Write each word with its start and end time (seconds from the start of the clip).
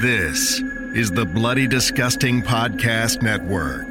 This 0.00 0.60
is 0.94 1.10
the 1.10 1.26
Bloody 1.26 1.66
Disgusting 1.66 2.40
Podcast 2.40 3.20
Network. 3.20 3.88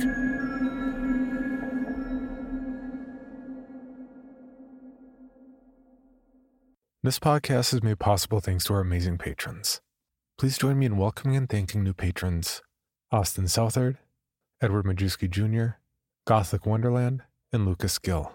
This 7.04 7.20
podcast 7.20 7.74
is 7.74 7.84
made 7.84 8.00
possible 8.00 8.40
thanks 8.40 8.64
to 8.64 8.74
our 8.76 8.80
amazing 8.80 9.18
patrons. 9.18 9.82
Please 10.38 10.58
join 10.58 10.80
me 10.80 10.86
in 10.86 10.96
welcoming 10.96 11.36
and 11.36 11.50
thanking 11.50 11.84
new 11.84 11.94
patrons 11.94 12.62
Austin 13.12 13.50
Southard, 13.50 13.98
Edward 14.62 14.86
Majewski 14.86 15.30
Jr., 15.30 15.76
Gothic 16.26 16.66
Wonderland, 16.66 17.24
and 17.52 17.66
Lucas 17.66 18.00
Gill. 18.00 18.32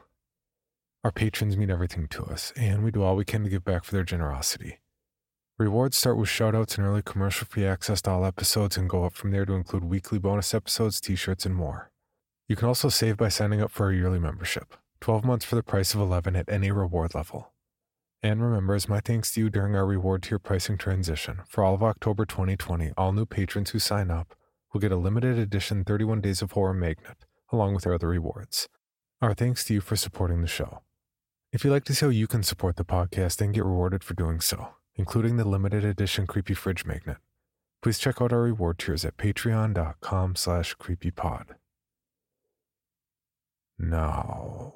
Our 1.05 1.11
patrons 1.11 1.57
mean 1.57 1.70
everything 1.70 2.07
to 2.09 2.25
us, 2.25 2.53
and 2.55 2.84
we 2.84 2.91
do 2.91 3.03
all 3.03 3.17
we 3.17 3.25
can 3.25 3.45
to 3.45 3.48
give 3.48 3.64
back 3.64 3.84
for 3.84 3.92
their 3.92 4.05
generosity. 4.05 4.81
Rewards 5.58 5.98
start 5.98 6.17
with 6.17 6.31
shoutouts 6.31 6.78
and 6.78 6.86
early 6.86 7.03
commercial 7.03 7.47
free 7.47 7.67
access 7.67 8.00
to 8.03 8.11
all 8.11 8.25
episodes 8.25 8.78
and 8.78 8.89
go 8.89 9.05
up 9.05 9.12
from 9.12 9.33
there 9.33 9.45
to 9.45 9.53
include 9.53 9.84
weekly 9.84 10.19
bonus 10.19 10.55
episodes, 10.55 10.98
t 10.98 11.14
shirts, 11.14 11.45
and 11.45 11.55
more. 11.55 11.90
You 12.48 12.57
can 12.57 12.68
also 12.68 12.89
save 12.89 13.18
by 13.18 13.29
signing 13.29 13.61
up 13.61 13.70
for 13.70 13.90
a 13.90 13.95
yearly 13.95 14.18
membership 14.18 14.74
12 15.01 15.24
months 15.24 15.45
for 15.45 15.57
the 15.57 15.63
price 15.63 15.95
of 15.95 16.01
11 16.01 16.36
at 16.36 16.48
any 16.48 16.70
reward 16.70 17.14
level. 17.14 17.52
And 18.23 18.42
remember, 18.42 18.74
as 18.74 18.89
my 18.89 19.01
thanks 19.01 19.35
to 19.35 19.40
you 19.40 19.51
during 19.51 19.77
our 19.77 19.85
reward 19.85 20.23
tier 20.23 20.39
pricing 20.39 20.79
transition, 20.79 21.40
for 21.48 21.63
all 21.63 21.74
of 21.74 21.83
October 21.83 22.24
2020, 22.24 22.92
all 22.96 23.13
new 23.13 23.27
patrons 23.27 23.70
who 23.70 23.79
sign 23.79 24.11
up 24.11 24.34
will 24.73 24.80
get 24.80 24.92
a 24.92 24.96
limited 24.96 25.39
edition 25.39 25.84
31 25.84 26.23
Days 26.23 26.40
of 26.40 26.52
Horror 26.52 26.73
magnet, 26.73 27.27
along 27.52 27.74
with 27.74 27.86
our 27.86 27.95
other 27.95 28.08
rewards. 28.08 28.69
Our 29.20 29.34
thanks 29.34 29.64
to 29.64 29.74
you 29.74 29.80
for 29.80 29.96
supporting 29.96 30.40
the 30.40 30.46
show. 30.46 30.80
If 31.52 31.63
you'd 31.63 31.73
like 31.73 31.84
to 31.84 31.95
see 31.95 32.07
how 32.07 32.11
you 32.11 32.27
can 32.27 32.42
support 32.42 32.77
the 32.77 32.84
podcast 32.84 33.40
and 33.40 33.52
get 33.52 33.64
rewarded 33.64 34.02
for 34.02 34.14
doing 34.14 34.40
so, 34.40 34.70
including 34.97 35.36
the 35.36 35.48
limited 35.48 35.85
edition 35.85 36.27
Creepy 36.27 36.55
Fridge 36.55 36.85
Magnet. 36.85 37.19
Please 37.83 37.98
check 37.98 38.20
out 38.20 38.33
our 38.33 38.42
reward 38.42 38.79
tiers 38.79 39.05
at 39.05 39.17
patreon.com 39.17 40.36
slash 40.36 40.77
creepypod. 40.77 41.57
Now... 43.79 44.75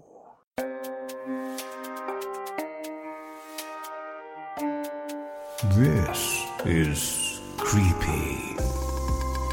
This 5.75 6.45
is 6.67 7.41
Creepy, 7.57 8.57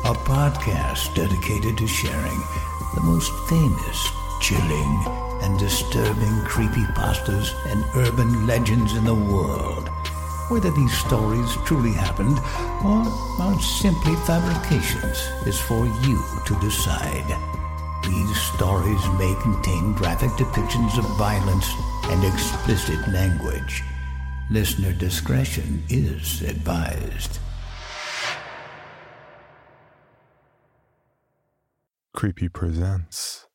a 0.03 0.13
podcast 0.13 1.15
dedicated 1.15 1.77
to 1.77 1.87
sharing 1.87 2.39
the 2.93 3.01
most 3.01 3.31
famous, 3.47 4.09
chilling, 4.41 5.03
and 5.41 5.57
disturbing 5.57 6.41
creepy 6.43 6.83
pastas 6.93 7.53
and 7.67 7.83
urban 7.95 8.45
legends 8.45 8.95
in 8.95 9.05
the 9.05 9.15
world. 9.15 9.89
Whether 10.49 10.71
these 10.71 10.93
stories 10.97 11.55
truly 11.65 11.93
happened 11.93 12.37
or 12.83 13.07
are 13.41 13.59
simply 13.59 14.15
fabrications 14.27 15.17
is 15.47 15.59
for 15.59 15.85
you 15.85 16.21
to 16.45 16.59
decide. 16.59 17.25
These 18.03 18.41
stories 18.53 19.01
may 19.17 19.33
contain 19.41 19.93
graphic 19.93 20.31
depictions 20.31 20.97
of 20.97 21.05
violence 21.17 21.67
and 22.09 22.23
explicit 22.25 22.99
language. 23.07 23.81
Listener 24.51 24.91
discretion 24.91 25.81
is 25.89 26.41
advised. 26.41 27.39
Creepy 32.13 32.49
presents 32.49 33.47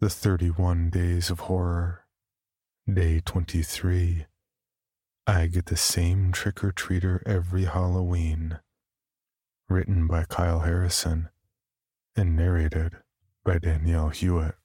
The 0.00 0.08
31 0.08 0.88
Days 0.88 1.30
of 1.30 1.40
Horror, 1.40 2.06
Day 2.92 3.20
23. 3.20 4.26
I 5.26 5.46
get 5.46 5.66
the 5.66 5.76
same 5.76 6.32
trick 6.32 6.64
or 6.64 6.72
treater 6.72 7.22
every 7.24 7.64
Halloween. 7.64 8.58
Written 9.68 10.08
by 10.08 10.24
Kyle 10.24 10.60
Harrison 10.60 11.28
and 12.16 12.36
narrated 12.36 12.94
by 13.44 13.58
Danielle 13.58 14.08
Hewitt. 14.08 14.56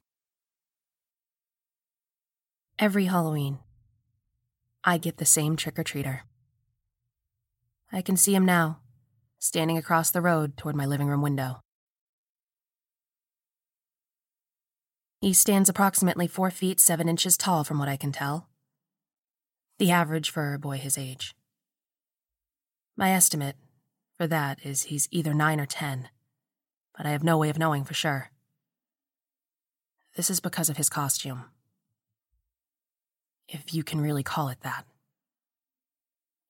Every 2.79 3.05
Halloween, 3.05 3.59
I 4.83 4.97
get 4.97 5.17
the 5.17 5.25
same 5.25 5.55
trick 5.55 5.77
or 5.77 5.83
treater. 5.83 6.21
I 7.91 8.01
can 8.01 8.17
see 8.17 8.33
him 8.33 8.45
now, 8.45 8.79
standing 9.37 9.77
across 9.77 10.09
the 10.09 10.21
road 10.21 10.57
toward 10.57 10.75
my 10.75 10.85
living 10.85 11.07
room 11.07 11.21
window. 11.21 11.61
He 15.21 15.33
stands 15.33 15.69
approximately 15.69 16.27
four 16.27 16.49
feet 16.51 16.79
seven 16.79 17.07
inches 17.07 17.37
tall, 17.37 17.63
from 17.63 17.79
what 17.79 17.89
I 17.89 17.95
can 17.95 18.11
tell 18.11 18.46
the 19.77 19.91
average 19.91 20.29
for 20.29 20.53
a 20.53 20.59
boy 20.59 20.77
his 20.77 20.97
age. 20.97 21.35
My 22.95 23.11
estimate 23.11 23.55
for 24.17 24.25
that 24.27 24.59
is 24.63 24.83
he's 24.83 25.07
either 25.11 25.33
9 25.33 25.59
or 25.59 25.67
10, 25.67 26.09
but 26.95 27.05
I 27.05 27.11
have 27.11 27.23
no 27.23 27.37
way 27.37 27.49
of 27.49 27.59
knowing 27.59 27.83
for 27.83 27.93
sure. 27.93 28.31
This 30.15 30.31
is 30.31 30.39
because 30.39 30.69
of 30.69 30.77
his 30.77 30.89
costume. 30.89 31.45
If 33.47 33.73
you 33.73 33.83
can 33.83 34.01
really 34.01 34.23
call 34.23 34.49
it 34.49 34.61
that. 34.61 34.85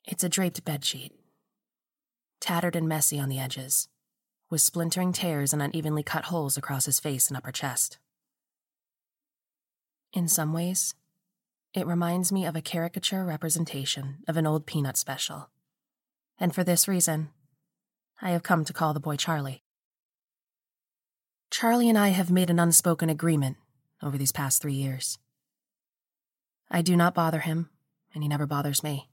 It's 0.06 0.24
a 0.24 0.30
draped 0.30 0.64
bedsheet, 0.64 1.12
tattered 2.40 2.78
and 2.78 2.88
messy 2.88 3.20
on 3.20 3.28
the 3.28 3.40
edges, 3.40 3.90
with 4.50 4.62
splintering 4.62 5.12
tears 5.12 5.52
and 5.52 5.62
unevenly 5.62 6.02
cut 6.02 6.26
holes 6.26 6.56
across 6.56 6.86
his 6.86 7.02
face 7.02 7.28
and 7.28 7.36
upper 7.36 7.52
chest. 7.52 8.00
In 10.14 10.30
some 10.30 10.54
ways, 10.54 10.96
it 11.74 11.86
reminds 11.86 12.32
me 12.32 12.46
of 12.46 12.56
a 12.56 12.62
caricature 12.62 13.24
representation 13.24 14.18
of 14.28 14.38
an 14.38 14.48
old 14.48 14.66
Peanut 14.66 14.98
special. 14.98 15.50
And 16.40 16.54
for 16.54 16.64
this 16.64 16.88
reason, 16.88 17.30
I 18.22 18.32
have 18.32 18.44
come 18.44 18.66
to 18.66 18.74
call 18.74 18.94
the 18.94 19.00
boy 19.00 19.16
Charlie. 19.16 19.64
Charlie 21.52 21.90
and 21.90 21.98
I 21.98 22.10
have 22.10 22.32
made 22.32 22.50
an 22.50 22.60
unspoken 22.60 23.10
agreement 23.10 23.58
over 24.02 24.18
these 24.18 24.32
past 24.32 24.62
three 24.62 24.74
years. 24.74 25.18
I 26.70 26.82
do 26.82 26.96
not 26.96 27.14
bother 27.14 27.40
him, 27.40 27.70
and 28.14 28.24
he 28.24 28.28
never 28.28 28.46
bothers 28.46 28.84
me. 28.84 29.10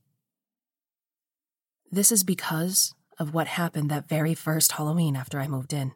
This 1.91 2.11
is 2.11 2.25
because 2.25 2.95
of 3.19 3.33
what 3.33 3.47
happened 3.47 3.91
that 3.91 4.09
very 4.09 4.35
first 4.35 4.73
Halloween 4.73 5.15
after 5.15 5.39
I 5.39 5.47
moved 5.47 5.73
in. 5.73 5.93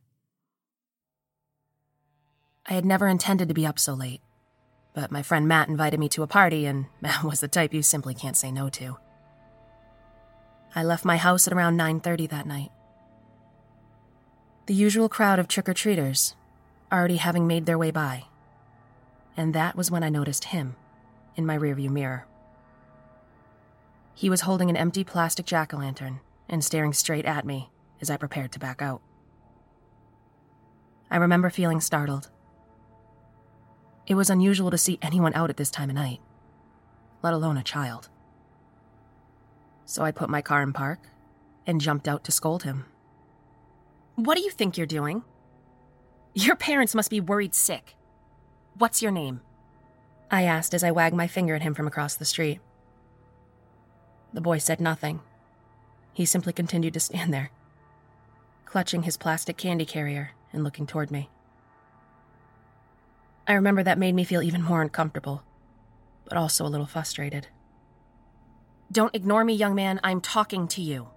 I 2.66 2.74
had 2.74 2.84
never 2.84 3.08
intended 3.08 3.48
to 3.48 3.54
be 3.54 3.66
up 3.66 3.78
so 3.78 3.94
late 3.94 4.20
but 4.98 5.12
my 5.12 5.22
friend 5.22 5.46
Matt 5.46 5.68
invited 5.68 6.00
me 6.00 6.08
to 6.08 6.24
a 6.24 6.26
party, 6.26 6.66
and 6.66 6.86
Matt 7.00 7.22
was 7.22 7.38
the 7.38 7.46
type 7.46 7.72
you 7.72 7.82
simply 7.82 8.14
can't 8.14 8.36
say 8.36 8.50
no 8.50 8.68
to. 8.70 8.98
I 10.74 10.82
left 10.82 11.04
my 11.04 11.16
house 11.16 11.46
at 11.46 11.52
around 11.52 11.76
9:30 11.76 12.28
that 12.30 12.48
night. 12.48 12.72
The 14.66 14.74
usual 14.74 15.08
crowd 15.08 15.38
of 15.38 15.46
trick-or-treaters 15.46 16.34
already 16.90 17.18
having 17.18 17.46
made 17.46 17.64
their 17.64 17.78
way 17.78 17.92
by. 17.92 18.24
And 19.36 19.54
that 19.54 19.76
was 19.76 19.88
when 19.88 20.02
I 20.02 20.08
noticed 20.08 20.46
him 20.46 20.74
in 21.36 21.46
my 21.46 21.56
rearview 21.56 21.90
mirror. 21.90 22.26
He 24.16 24.28
was 24.28 24.40
holding 24.40 24.68
an 24.68 24.76
empty 24.76 25.04
plastic 25.04 25.46
jack-o'-lantern 25.46 26.18
and 26.48 26.64
staring 26.64 26.92
straight 26.92 27.24
at 27.24 27.46
me 27.46 27.70
as 28.00 28.10
I 28.10 28.16
prepared 28.16 28.50
to 28.52 28.58
back 28.58 28.82
out. 28.82 29.00
I 31.08 31.18
remember 31.18 31.50
feeling 31.50 31.80
startled. 31.80 32.30
It 34.08 34.14
was 34.14 34.30
unusual 34.30 34.70
to 34.70 34.78
see 34.78 34.98
anyone 35.02 35.34
out 35.34 35.50
at 35.50 35.58
this 35.58 35.70
time 35.70 35.90
of 35.90 35.94
night, 35.94 36.20
let 37.22 37.34
alone 37.34 37.58
a 37.58 37.62
child. 37.62 38.08
So 39.84 40.02
I 40.02 40.12
put 40.12 40.30
my 40.30 40.40
car 40.40 40.62
in 40.62 40.72
park 40.72 41.00
and 41.66 41.78
jumped 41.78 42.08
out 42.08 42.24
to 42.24 42.32
scold 42.32 42.62
him. 42.62 42.86
What 44.14 44.36
do 44.36 44.42
you 44.42 44.50
think 44.50 44.78
you're 44.78 44.86
doing? 44.86 45.24
Your 46.34 46.56
parents 46.56 46.94
must 46.94 47.10
be 47.10 47.20
worried 47.20 47.54
sick. 47.54 47.96
What's 48.78 49.02
your 49.02 49.12
name? 49.12 49.42
I 50.30 50.44
asked 50.44 50.72
as 50.72 50.82
I 50.82 50.90
wagged 50.90 51.14
my 51.16 51.26
finger 51.26 51.54
at 51.54 51.62
him 51.62 51.74
from 51.74 51.86
across 51.86 52.14
the 52.14 52.24
street. 52.24 52.60
The 54.32 54.40
boy 54.40 54.58
said 54.58 54.80
nothing. 54.80 55.20
He 56.14 56.24
simply 56.24 56.54
continued 56.54 56.94
to 56.94 57.00
stand 57.00 57.32
there, 57.32 57.50
clutching 58.64 59.02
his 59.02 59.18
plastic 59.18 59.58
candy 59.58 59.84
carrier 59.84 60.32
and 60.52 60.64
looking 60.64 60.86
toward 60.86 61.10
me. 61.10 61.28
I 63.48 63.54
remember 63.54 63.82
that 63.82 63.98
made 63.98 64.14
me 64.14 64.24
feel 64.24 64.42
even 64.42 64.62
more 64.62 64.82
uncomfortable, 64.82 65.42
but 66.28 66.36
also 66.36 66.66
a 66.66 66.68
little 66.68 66.86
frustrated. 66.86 67.48
Don't 68.92 69.14
ignore 69.14 69.42
me, 69.42 69.54
young 69.54 69.74
man. 69.74 69.98
I'm 70.04 70.20
talking 70.20 70.68
to 70.68 70.82
you. 70.82 71.08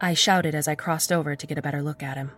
I 0.00 0.14
shouted 0.14 0.54
as 0.54 0.66
I 0.66 0.74
crossed 0.74 1.12
over 1.12 1.36
to 1.36 1.46
get 1.46 1.58
a 1.58 1.62
better 1.62 1.82
look 1.82 2.02
at 2.02 2.16
him. 2.16 2.32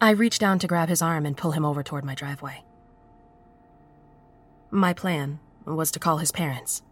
I 0.00 0.10
reached 0.10 0.40
down 0.40 0.58
to 0.60 0.66
grab 0.66 0.88
his 0.88 1.02
arm 1.02 1.26
and 1.26 1.36
pull 1.36 1.52
him 1.52 1.64
over 1.64 1.82
toward 1.82 2.04
my 2.04 2.14
driveway. 2.14 2.64
My 4.70 4.94
plan 4.94 5.40
was 5.66 5.90
to 5.92 5.98
call 5.98 6.18
his 6.18 6.32
parents, 6.32 6.82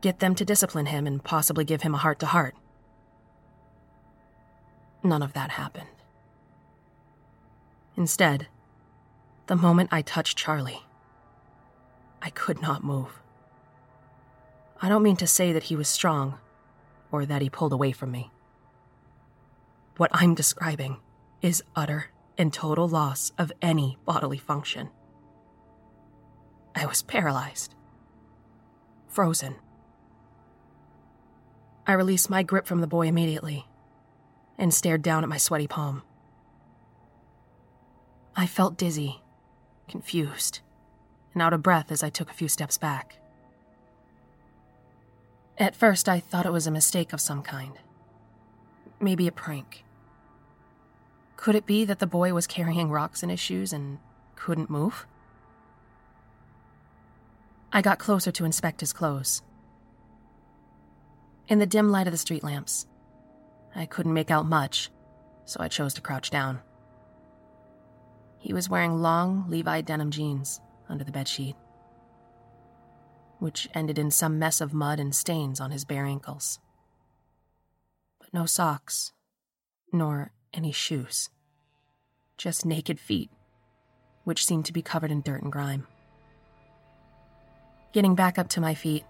get 0.00 0.18
them 0.18 0.34
to 0.34 0.44
discipline 0.44 0.86
him, 0.86 1.06
and 1.06 1.22
possibly 1.22 1.64
give 1.64 1.82
him 1.82 1.94
a 1.94 1.98
heart 1.98 2.18
to 2.20 2.26
heart. 2.26 2.54
None 5.02 5.22
of 5.22 5.32
that 5.32 5.52
happened. 5.52 5.88
Instead, 7.96 8.48
the 9.50 9.56
moment 9.56 9.88
I 9.90 10.00
touched 10.00 10.38
Charlie, 10.38 10.84
I 12.22 12.30
could 12.30 12.62
not 12.62 12.84
move. 12.84 13.20
I 14.80 14.88
don't 14.88 15.02
mean 15.02 15.16
to 15.16 15.26
say 15.26 15.50
that 15.50 15.64
he 15.64 15.74
was 15.74 15.88
strong 15.88 16.38
or 17.10 17.26
that 17.26 17.42
he 17.42 17.50
pulled 17.50 17.72
away 17.72 17.90
from 17.90 18.12
me. 18.12 18.30
What 19.96 20.12
I'm 20.14 20.36
describing 20.36 20.98
is 21.42 21.64
utter 21.74 22.12
and 22.38 22.52
total 22.52 22.88
loss 22.88 23.32
of 23.38 23.50
any 23.60 23.98
bodily 24.04 24.38
function. 24.38 24.88
I 26.76 26.86
was 26.86 27.02
paralyzed, 27.02 27.74
frozen. 29.08 29.56
I 31.88 31.94
released 31.94 32.30
my 32.30 32.44
grip 32.44 32.68
from 32.68 32.82
the 32.82 32.86
boy 32.86 33.08
immediately 33.08 33.66
and 34.56 34.72
stared 34.72 35.02
down 35.02 35.24
at 35.24 35.28
my 35.28 35.38
sweaty 35.38 35.66
palm. 35.66 36.04
I 38.36 38.46
felt 38.46 38.76
dizzy, 38.76 39.22
confused, 39.90 40.60
and 41.34 41.42
out 41.42 41.52
of 41.52 41.62
breath 41.62 41.90
as 41.90 42.02
I 42.02 42.10
took 42.10 42.30
a 42.30 42.34
few 42.34 42.48
steps 42.48 42.78
back. 42.78 43.16
At 45.58 45.76
first, 45.76 46.08
I 46.08 46.20
thought 46.20 46.46
it 46.46 46.52
was 46.52 46.66
a 46.66 46.70
mistake 46.70 47.12
of 47.12 47.20
some 47.20 47.42
kind. 47.42 47.78
Maybe 49.00 49.26
a 49.26 49.32
prank. 49.32 49.84
Could 51.36 51.54
it 51.54 51.66
be 51.66 51.84
that 51.84 51.98
the 51.98 52.06
boy 52.06 52.32
was 52.32 52.46
carrying 52.46 52.90
rocks 52.90 53.22
in 53.22 53.28
his 53.28 53.40
shoes 53.40 53.72
and 53.72 53.98
couldn't 54.36 54.70
move? 54.70 55.06
I 57.72 57.82
got 57.82 57.98
closer 57.98 58.32
to 58.32 58.44
inspect 58.44 58.80
his 58.80 58.92
clothes. 58.92 59.42
In 61.48 61.58
the 61.58 61.66
dim 61.66 61.90
light 61.90 62.06
of 62.06 62.12
the 62.12 62.18
street 62.18 62.44
lamps, 62.44 62.86
I 63.74 63.86
couldn't 63.86 64.14
make 64.14 64.30
out 64.30 64.46
much, 64.46 64.90
so 65.44 65.60
I 65.60 65.68
chose 65.68 65.94
to 65.94 66.00
crouch 66.00 66.30
down. 66.30 66.60
He 68.40 68.54
was 68.54 68.70
wearing 68.70 69.02
long 69.02 69.44
Levi 69.48 69.82
denim 69.82 70.10
jeans 70.10 70.60
under 70.88 71.04
the 71.04 71.12
bedsheet, 71.12 71.54
which 73.38 73.68
ended 73.74 73.98
in 73.98 74.10
some 74.10 74.38
mess 74.38 74.60
of 74.60 74.72
mud 74.72 74.98
and 74.98 75.14
stains 75.14 75.60
on 75.60 75.70
his 75.70 75.84
bare 75.84 76.06
ankles. 76.06 76.58
But 78.18 78.32
no 78.32 78.46
socks, 78.46 79.12
nor 79.92 80.32
any 80.54 80.72
shoes. 80.72 81.28
Just 82.38 82.64
naked 82.64 82.98
feet, 82.98 83.30
which 84.24 84.46
seemed 84.46 84.64
to 84.64 84.72
be 84.72 84.82
covered 84.82 85.12
in 85.12 85.20
dirt 85.20 85.42
and 85.42 85.52
grime. 85.52 85.86
Getting 87.92 88.14
back 88.14 88.38
up 88.38 88.48
to 88.50 88.60
my 88.60 88.74
feet, 88.74 89.04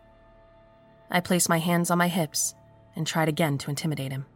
I 1.08 1.20
placed 1.20 1.48
my 1.48 1.58
hands 1.58 1.90
on 1.90 1.98
my 1.98 2.08
hips 2.08 2.54
and 2.96 3.06
tried 3.06 3.28
again 3.28 3.58
to 3.58 3.70
intimidate 3.70 4.10
him. 4.10 4.26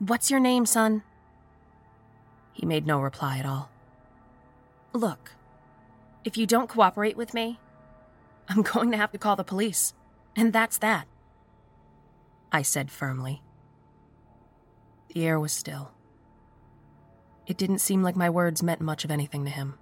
What's 0.00 0.30
your 0.30 0.40
name, 0.40 0.66
son? 0.66 1.02
He 2.52 2.66
made 2.66 2.86
no 2.86 3.00
reply 3.00 3.38
at 3.38 3.46
all. 3.46 3.70
Look, 4.94 5.32
if 6.24 6.36
you 6.36 6.46
don't 6.46 6.68
cooperate 6.68 7.16
with 7.16 7.34
me, 7.34 7.58
I'm 8.48 8.62
going 8.72 8.92
to 8.92 8.96
have 8.96 9.10
to 9.10 9.18
call 9.18 9.34
the 9.34 9.42
police, 9.42 9.92
and 10.36 10.52
that's 10.52 10.78
that. 10.78 11.08
I 12.52 12.62
said 12.62 12.92
firmly. 12.92 13.42
The 15.12 15.26
air 15.26 15.40
was 15.40 15.52
still. 15.52 15.90
It 17.48 17.56
didn't 17.56 17.80
seem 17.80 18.04
like 18.04 18.14
my 18.14 18.30
words 18.30 18.62
meant 18.62 18.80
much 18.80 19.04
of 19.04 19.10
anything 19.10 19.44
to 19.44 19.50
him. 19.50 19.74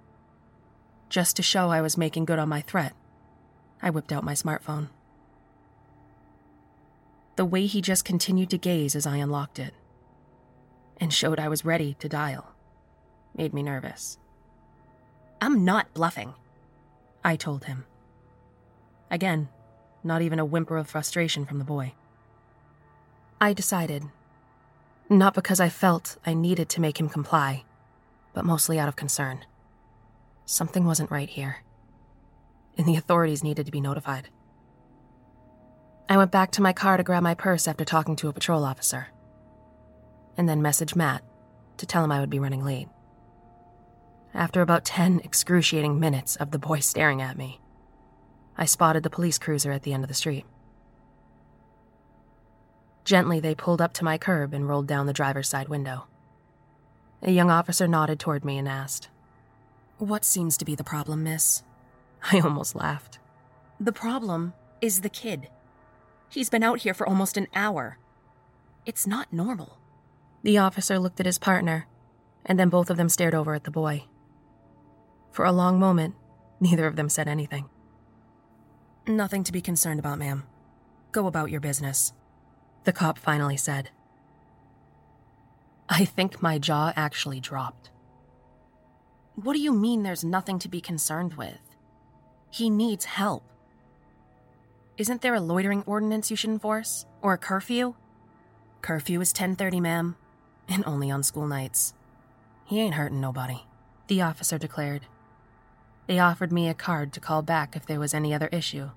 Just 1.09 1.35
to 1.35 1.43
show 1.43 1.69
I 1.69 1.81
was 1.81 1.95
making 1.95 2.25
good 2.25 2.39
on 2.39 2.49
my 2.49 2.61
threat, 2.61 2.93
I 3.83 3.91
whipped 3.91 4.11
out 4.11 4.23
my 4.23 4.33
smartphone. 4.33 4.89
The 7.35 7.45
way 7.45 7.67
he 7.67 7.81
just 7.81 8.03
continued 8.03 8.49
to 8.49 8.57
gaze 8.57 8.95
as 8.95 9.05
I 9.05 9.17
unlocked 9.17 9.59
it 9.59 9.75
and 10.97 11.13
showed 11.13 11.39
I 11.39 11.49
was 11.49 11.63
ready 11.65 11.93
to 11.99 12.09
dial 12.09 12.55
made 13.35 13.53
me 13.53 13.61
nervous. 13.61 14.17
I'm 15.43 15.65
not 15.65 15.93
bluffing, 15.93 16.35
I 17.21 17.35
told 17.35 17.65
him. 17.65 17.83
Again, 19.11 19.49
not 20.01 20.21
even 20.21 20.39
a 20.39 20.45
whimper 20.45 20.77
of 20.77 20.87
frustration 20.87 21.43
from 21.43 21.59
the 21.59 21.65
boy. 21.65 21.95
I 23.41 23.51
decided, 23.51 24.05
not 25.09 25.33
because 25.33 25.59
I 25.59 25.67
felt 25.67 26.15
I 26.25 26.33
needed 26.33 26.69
to 26.69 26.81
make 26.81 26.97
him 26.97 27.09
comply, 27.09 27.65
but 28.33 28.45
mostly 28.45 28.79
out 28.79 28.87
of 28.87 28.95
concern. 28.95 29.43
Something 30.45 30.85
wasn't 30.85 31.11
right 31.11 31.29
here, 31.29 31.57
and 32.77 32.87
the 32.87 32.95
authorities 32.95 33.43
needed 33.43 33.65
to 33.65 33.71
be 33.73 33.81
notified. 33.81 34.29
I 36.07 36.15
went 36.15 36.31
back 36.31 36.51
to 36.51 36.61
my 36.61 36.71
car 36.71 36.95
to 36.95 37.03
grab 37.03 37.21
my 37.21 37.35
purse 37.35 37.67
after 37.67 37.83
talking 37.83 38.15
to 38.15 38.29
a 38.29 38.33
patrol 38.33 38.63
officer 38.63 39.07
and 40.37 40.47
then 40.47 40.61
messaged 40.61 40.95
Matt 40.95 41.21
to 41.77 41.85
tell 41.85 42.01
him 42.01 42.13
I 42.13 42.21
would 42.21 42.29
be 42.29 42.39
running 42.39 42.63
late. 42.63 42.87
After 44.33 44.61
about 44.61 44.83
10 44.83 45.21
excruciating 45.23 45.99
minutes 45.99 46.35
of 46.37 46.49
the 46.49 46.57
boy 46.57 46.79
staring 46.79 47.21
at 47.21 47.37
me, 47.37 47.59
I 48.57 48.65
spotted 48.65 49.03
the 49.03 49.09
police 49.09 49.37
cruiser 49.37 49.71
at 49.71 49.83
the 49.83 49.93
end 49.93 50.03
of 50.03 50.07
the 50.07 50.15
street. 50.15 50.45
Gently, 53.03 53.39
they 53.39 53.53
pulled 53.53 53.81
up 53.81 53.93
to 53.93 54.03
my 54.03 54.17
curb 54.17 54.53
and 54.53 54.67
rolled 54.67 54.87
down 54.87 55.05
the 55.05 55.13
driver's 55.13 55.49
side 55.49 55.69
window. 55.69 56.07
A 57.21 57.31
young 57.31 57.51
officer 57.51 57.87
nodded 57.87 58.19
toward 58.19 58.43
me 58.43 58.57
and 58.57 58.67
asked, 58.67 59.09
What 59.97 60.25
seems 60.25 60.57
to 60.57 60.65
be 60.65 60.73
the 60.73 60.83
problem, 60.83 61.23
miss? 61.23 61.63
I 62.31 62.39
almost 62.39 62.75
laughed. 62.75 63.19
The 63.79 63.91
problem 63.91 64.53
is 64.81 65.01
the 65.01 65.09
kid. 65.09 65.49
He's 66.29 66.49
been 66.49 66.63
out 66.63 66.79
here 66.79 66.93
for 66.93 67.07
almost 67.07 67.37
an 67.37 67.47
hour. 67.53 67.97
It's 68.85 69.05
not 69.05 69.31
normal. 69.31 69.77
The 70.41 70.57
officer 70.57 70.97
looked 70.97 71.19
at 71.19 71.25
his 71.25 71.37
partner, 71.37 71.87
and 72.45 72.59
then 72.59 72.69
both 72.69 72.89
of 72.89 72.97
them 72.97 73.09
stared 73.09 73.35
over 73.35 73.53
at 73.53 73.65
the 73.65 73.71
boy. 73.71 74.05
For 75.33 75.43
a 75.43 75.51
long 75.51 75.77
moment, 75.77 76.15
neither 76.61 76.87
of 76.87 76.95
them 76.95 77.09
said 77.09 77.27
anything. 77.27 77.69
Nothing 79.05 79.43
to 79.43 79.51
be 79.51 79.59
concerned 79.59 79.99
about, 79.99 80.19
ma'am. 80.19 80.43
Go 81.11 81.27
about 81.27 81.51
your 81.51 81.59
business, 81.59 82.13
the 82.85 82.93
cop 82.93 83.17
finally 83.17 83.57
said. 83.57 83.89
I 85.89 86.05
think 86.05 86.41
my 86.41 86.57
jaw 86.57 86.93
actually 86.95 87.41
dropped. 87.41 87.89
What 89.35 89.53
do 89.53 89.59
you 89.59 89.73
mean 89.73 90.03
there's 90.03 90.23
nothing 90.23 90.57
to 90.59 90.69
be 90.69 90.79
concerned 90.79 91.33
with? 91.33 91.59
He 92.49 92.69
needs 92.69 93.03
help. 93.03 93.43
Isn't 94.97 95.21
there 95.21 95.35
a 95.35 95.41
loitering 95.41 95.83
ordinance 95.85 96.31
you 96.31 96.37
should 96.37 96.51
enforce? 96.51 97.05
Or 97.21 97.33
a 97.33 97.37
curfew? 97.37 97.95
Curfew 98.81 99.19
is 99.19 99.33
10:30, 99.33 99.81
ma'am 99.81 100.15
and 100.69 100.83
only 100.85 101.11
on 101.11 101.23
school 101.23 101.47
nights. 101.47 101.93
He 102.65 102.79
ain't 102.79 102.95
hurting 102.95 103.21
nobody, 103.21 103.61
the 104.07 104.21
officer 104.21 104.57
declared. 104.57 105.05
They 106.07 106.19
offered 106.19 106.51
me 106.51 106.67
a 106.67 106.73
card 106.73 107.13
to 107.13 107.19
call 107.19 107.41
back 107.41 107.75
if 107.75 107.85
there 107.85 107.99
was 107.99 108.13
any 108.13 108.33
other 108.33 108.49
issue, 108.51 108.89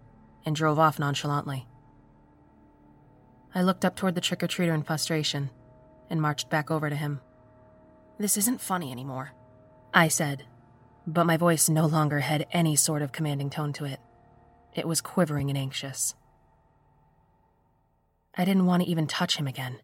and 0.45 0.57
drove 0.57 0.79
off 0.79 0.99
nonchalantly. 0.99 1.67
I 3.55 3.63
looked 3.63 3.85
up 3.85 3.97
toward 3.97 4.15
the 4.15 4.21
trick 4.21 4.43
or 4.43 4.49
treater 4.49 4.75
in 4.75 4.83
frustration 4.83 5.51
and 6.11 6.21
marched 6.21 6.51
back 6.51 6.71
over 6.71 6.91
to 6.91 6.97
him. 6.97 7.21
This 8.19 8.37
isn't 8.37 8.61
funny 8.61 8.91
anymore, 8.91 9.33
I 9.95 10.09
said, 10.09 10.45
but 11.07 11.25
my 11.25 11.37
voice 11.37 11.69
no 11.69 11.87
longer 11.87 12.21
had 12.21 12.47
any 12.53 12.77
sort 12.77 13.03
of 13.03 13.13
commanding 13.13 13.51
tone 13.51 13.73
to 13.75 13.85
it. 13.85 14.01
It 14.75 14.87
was 14.87 15.01
quivering 15.01 15.49
and 15.49 15.59
anxious. 15.59 16.15
I 18.37 18.45
didn't 18.45 18.67
want 18.67 18.83
to 18.83 18.89
even 18.89 19.07
touch 19.07 19.37
him 19.37 19.47
again, 19.47 19.79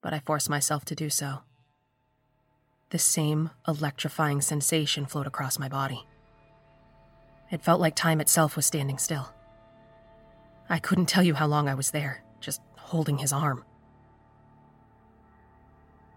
but 0.00 0.14
I 0.14 0.20
forced 0.20 0.48
myself 0.48 0.84
to 0.86 0.94
do 0.94 1.10
so. 1.10 1.40
The 2.90 2.98
same 2.98 3.50
electrifying 3.68 4.40
sensation 4.40 5.04
flowed 5.04 5.26
across 5.26 5.58
my 5.58 5.68
body. 5.68 6.06
It 7.52 7.62
felt 7.62 7.80
like 7.82 7.94
time 7.94 8.20
itself 8.20 8.56
was 8.56 8.64
standing 8.64 8.96
still. 8.96 9.28
I 10.70 10.78
couldn't 10.78 11.06
tell 11.06 11.22
you 11.22 11.34
how 11.34 11.46
long 11.46 11.68
I 11.68 11.74
was 11.74 11.90
there, 11.90 12.24
just 12.40 12.62
holding 12.78 13.18
his 13.18 13.32
arm. 13.32 13.62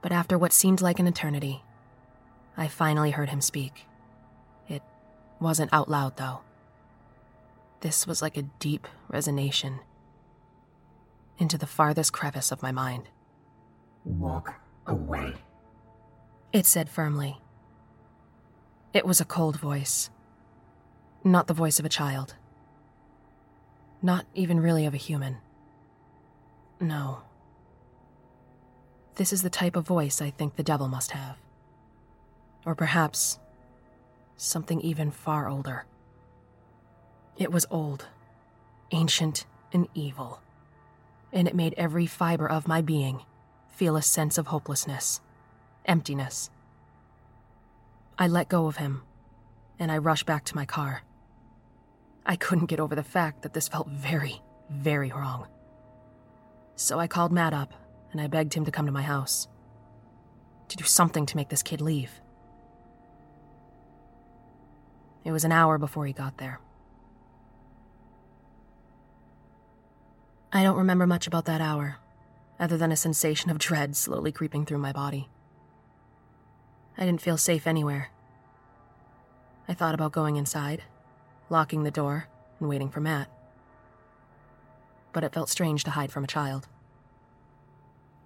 But 0.02 0.14
after 0.14 0.38
what 0.38 0.54
seemed 0.54 0.82
like 0.82 0.98
an 0.98 1.08
eternity, 1.08 1.62
I 2.56 2.70
finally 2.70 3.12
heard 3.12 3.30
him 3.30 3.42
speak. 3.42 3.86
It 4.70 4.82
wasn't 5.42 5.74
out 5.74 5.90
loud, 5.90 6.16
though. 6.16 6.40
This 7.82 8.08
was 8.08 8.22
like 8.22 8.38
a 8.38 8.44
deep 8.44 8.88
resonation 9.12 9.80
into 11.38 11.58
the 11.58 11.68
farthest 11.68 12.14
crevice 12.14 12.50
of 12.50 12.64
my 12.64 12.72
mind. 12.72 13.10
Walk 14.06 14.54
away, 14.88 15.34
it 16.54 16.66
said 16.66 16.90
firmly. 16.90 17.42
It 18.94 19.06
was 19.06 19.20
a 19.20 19.26
cold 19.26 19.60
voice, 19.60 20.10
not 21.26 21.48
the 21.48 21.54
voice 21.56 21.80
of 21.80 21.86
a 21.86 21.90
child, 21.90 22.36
not 24.00 24.26
even 24.36 24.60
really 24.60 24.86
of 24.86 24.94
a 24.94 24.98
human. 24.98 25.38
No. 26.80 27.24
This 29.16 29.34
is 29.34 29.42
the 29.42 29.50
type 29.50 29.76
of 29.76 29.88
voice 29.88 30.22
I 30.22 30.30
think 30.30 30.56
the 30.56 30.62
devil 30.62 30.88
must 30.88 31.12
have. 31.12 31.38
Or 32.64 32.76
perhaps 32.76 33.40
something 34.38 34.80
even 34.82 35.10
far 35.10 35.50
older. 35.50 35.86
It 37.38 37.52
was 37.52 37.66
old, 37.72 38.08
ancient, 38.92 39.48
and 39.74 39.88
evil, 39.96 40.42
and 41.34 41.48
it 41.48 41.56
made 41.56 41.74
every 41.76 42.06
fiber 42.06 42.48
of 42.48 42.68
my 42.68 42.82
being 42.82 43.22
feel 43.70 43.96
a 43.96 44.02
sense 44.04 44.38
of 44.38 44.48
hopelessness, 44.48 45.22
emptiness. 45.86 46.52
I 48.18 48.28
let 48.28 48.48
go 48.48 48.68
of 48.68 48.78
him, 48.78 49.02
and 49.80 49.92
I 49.92 49.98
rushed 49.98 50.28
back 50.28 50.46
to 50.46 50.56
my 50.56 50.66
car. 50.66 51.02
I 52.26 52.36
couldn't 52.36 52.66
get 52.66 52.80
over 52.80 52.96
the 52.96 53.04
fact 53.04 53.44
that 53.44 53.54
this 53.54 53.68
felt 53.68 53.88
very, 53.88 54.42
very 54.70 55.12
wrong. 55.12 55.48
So 56.76 57.00
I 57.00 57.08
called 57.08 57.32
Matt 57.32 57.54
up 57.54 57.74
and 58.12 58.20
I 58.20 58.28
begged 58.28 58.54
him 58.54 58.66
to 58.66 58.72
come 58.72 58.86
to 58.86 58.92
my 58.92 59.04
house. 59.04 59.48
To 60.70 60.78
do 60.78 60.84
something 60.84 61.26
to 61.28 61.36
make 61.36 61.50
this 61.50 61.62
kid 61.62 61.82
leave. 61.82 62.12
It 65.24 65.32
was 65.32 65.44
an 65.44 65.52
hour 65.52 65.78
before 65.78 66.06
he 66.06 66.14
got 66.14 66.38
there. 66.38 66.60
I 70.52 70.64
don't 70.64 70.78
remember 70.78 71.06
much 71.06 71.28
about 71.28 71.46
that 71.46 71.62
hour, 71.62 71.98
other 72.60 72.78
than 72.78 72.92
a 72.92 72.96
sensation 72.96 73.52
of 73.52 73.58
dread 73.58 73.96
slowly 73.96 74.32
creeping 74.32 74.66
through 74.66 74.78
my 74.78 74.94
body. 74.94 75.28
I 76.98 77.06
didn't 77.06 77.22
feel 77.22 77.38
safe 77.38 77.68
anywhere. 77.68 78.10
I 79.68 79.74
thought 79.74 79.96
about 79.96 80.14
going 80.14 80.38
inside, 80.38 80.84
locking 81.50 81.84
the 81.84 81.92
door, 81.92 82.28
and 82.60 82.70
waiting 82.70 82.90
for 82.90 83.00
Matt 83.00 83.30
but 85.16 85.24
it 85.24 85.34
felt 85.34 85.48
strange 85.48 85.86
to 85.86 85.92
hide 85.92 86.12
from 86.12 86.26
a 86.26 86.28
child. 86.28 86.68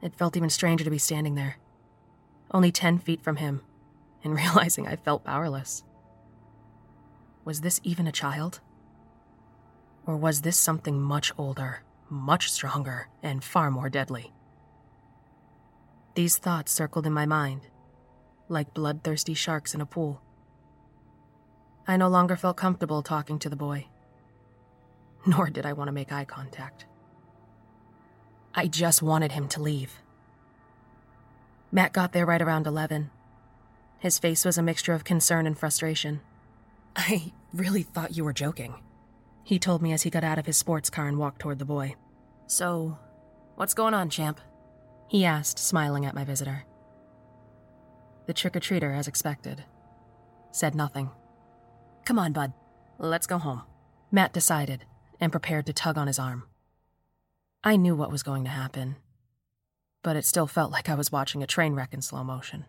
It 0.02 0.16
felt 0.16 0.36
even 0.36 0.50
stranger 0.50 0.84
to 0.84 0.90
be 0.90 0.98
standing 0.98 1.36
there, 1.36 1.58
only 2.50 2.72
10 2.72 2.98
feet 2.98 3.22
from 3.22 3.36
him, 3.36 3.62
and 4.24 4.34
realizing 4.36 4.88
I 4.88 4.96
felt 4.96 5.24
powerless. 5.24 5.84
Was 7.46 7.62
this 7.62 7.80
even 7.84 8.08
a 8.08 8.12
child? 8.12 8.60
Or 10.08 10.18
was 10.18 10.42
this 10.42 10.58
something 10.58 11.00
much 11.00 11.32
older, 11.38 11.84
much 12.10 12.52
stronger, 12.52 13.08
and 13.22 13.44
far 13.44 13.70
more 13.70 13.90
deadly? 13.90 14.34
These 16.16 16.38
thoughts 16.40 16.72
circled 16.72 17.06
in 17.06 17.14
my 17.14 17.28
mind, 17.28 17.68
like 18.48 18.74
bloodthirsty 18.74 19.36
sharks 19.36 19.76
in 19.76 19.82
a 19.82 19.86
pool. 19.86 20.24
I 21.88 21.98
no 21.98 22.08
longer 22.08 22.36
felt 22.36 22.58
comfortable 22.58 23.02
talking 23.02 23.40
to 23.40 23.50
the 23.50 23.56
boy 23.56 23.88
nor 25.26 25.50
did 25.50 25.66
I 25.66 25.74
want 25.74 25.88
to 25.88 25.94
make 25.94 26.12
eye 26.12 26.26
contact. 26.26 26.86
I 28.56 28.68
just 28.68 29.02
wanted 29.02 29.32
him 29.32 29.48
to 29.50 29.62
leave. 29.62 30.02
Matt 31.72 31.94
got 31.94 32.14
there 32.14 32.26
right 32.26 32.42
around 32.42 32.66
11. 32.66 33.12
His 34.00 34.18
face 34.18 34.44
was 34.44 34.58
a 34.58 34.64
mixture 34.64 34.94
of 34.94 35.04
concern 35.04 35.46
and 35.46 35.58
frustration. 35.58 36.22
I 36.96 37.32
really 37.54 37.84
thought 37.84 38.18
you 38.18 38.24
were 38.24 38.34
joking, 38.34 38.76
he 39.44 39.60
told 39.60 39.82
me 39.82 39.94
as 39.94 40.04
he 40.04 40.10
got 40.10 40.24
out 40.24 40.40
of 40.40 40.46
his 40.46 40.58
sports 40.58 40.90
car 40.90 41.08
and 41.08 41.18
walked 41.18 41.40
toward 41.40 41.60
the 41.60 41.66
boy. 41.66 41.96
So, 42.48 42.98
what's 43.56 43.74
going 43.74 43.94
on, 43.94 44.10
champ? 44.10 44.40
He 45.08 45.26
asked, 45.26 45.60
smiling 45.60 46.06
at 46.06 46.16
my 46.16 46.24
visitor. 46.24 46.66
The 48.26 48.34
trick 48.34 48.56
or 48.56 48.60
treater, 48.60 48.96
as 48.96 49.08
expected, 49.08 49.64
said 50.52 50.76
nothing. 50.76 51.12
Come 52.10 52.18
on, 52.18 52.34
bud. 52.34 52.54
Let's 52.98 53.28
go 53.28 53.38
home. 53.38 53.62
Matt 54.12 54.34
decided, 54.34 54.84
and 55.20 55.32
prepared 55.32 55.68
to 55.68 55.74
tug 55.74 55.96
on 55.96 56.08
his 56.08 56.18
arm. 56.18 56.42
I 57.64 57.76
knew 57.76 57.96
what 57.96 58.12
was 58.12 58.24
going 58.24 58.46
to 58.46 58.50
happen, 58.50 58.96
but 60.02 60.16
it 60.16 60.26
still 60.26 60.48
felt 60.48 60.72
like 60.72 60.90
I 60.90 60.96
was 60.96 61.12
watching 61.12 61.44
a 61.44 61.46
train 61.46 61.76
wreck 61.76 61.94
in 61.94 62.02
slow 62.02 62.24
motion. 62.24 62.66